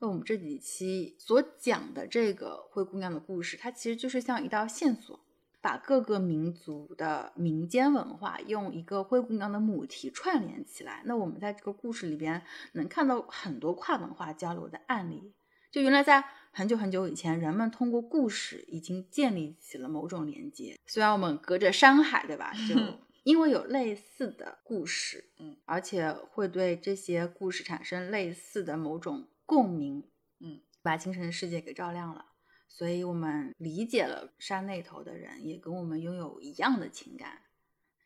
[0.00, 5.18] 那我们这几期所讲的这个灰姑娘的故事，它其实就是像一道线索，
[5.60, 11.02] 把各个民族的民间文化用一个灰姑娘的母题串联起来。
[11.04, 12.42] 那我们在这个故事里边
[12.72, 15.32] 能看到很多跨文化交流的案例。
[15.70, 20.78] 就原来在很久很久以前，人们通过故事已经建立起了某种连接。
[20.86, 22.52] 虽然我们隔着山海，对吧？
[22.68, 22.74] 就
[23.24, 30.04] 因为有类似的故事，嗯，而且会对这些故事产生类似的某种共鸣，
[30.40, 32.26] 嗯，把精神世界给照亮了。
[32.68, 37.44] 所以我们理解了山那头的人，也跟我们拥有一样的情感。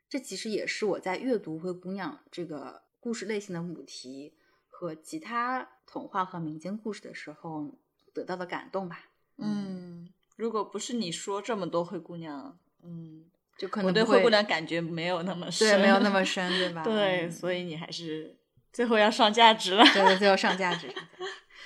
[0.09, 4.35] 这其实也是我在阅读《灰姑娘》这个故事类型的母题
[4.69, 7.75] 和其他童话和民间故事的时候
[8.15, 9.07] 得到的感动吧。
[9.39, 13.25] 嗯，如果不是你说这么多灰姑娘，嗯，
[13.59, 16.85] 就可能我对灰姑娘感觉没有那么深，对没有那么深，对 吧？
[16.85, 18.37] 对，嗯所以你还是
[18.73, 19.85] 最后要上价值了。
[19.93, 20.93] 对对，最后上价值。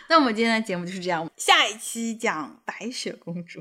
[0.09, 3.61] 那我们今天的节目就是这样，下一期讲白雪公主，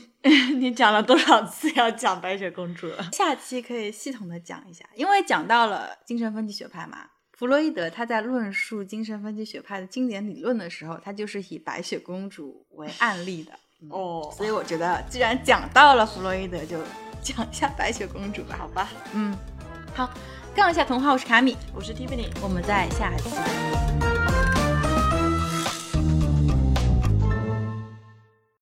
[0.58, 3.10] 你讲了多少次要讲白雪公主了？
[3.12, 7.06] 下期可以系统的讲一下，因为讲到了精神分析学派嘛。
[7.32, 13.52] 弗洛伊德他在论述精神分析学派的经典理论的时候，他就是以白雪公主为案例的。
[13.80, 16.78] 嗯哦所以我觉得既然讲到了弗洛伊德，就
[17.20, 18.56] 讲一下白雪公主吧。
[18.56, 19.36] 好吧，嗯，
[19.92, 20.08] 好，
[20.54, 22.26] 杠一下同话，我是卡米，我是 Tiffany。
[22.42, 24.11] 我们在下期。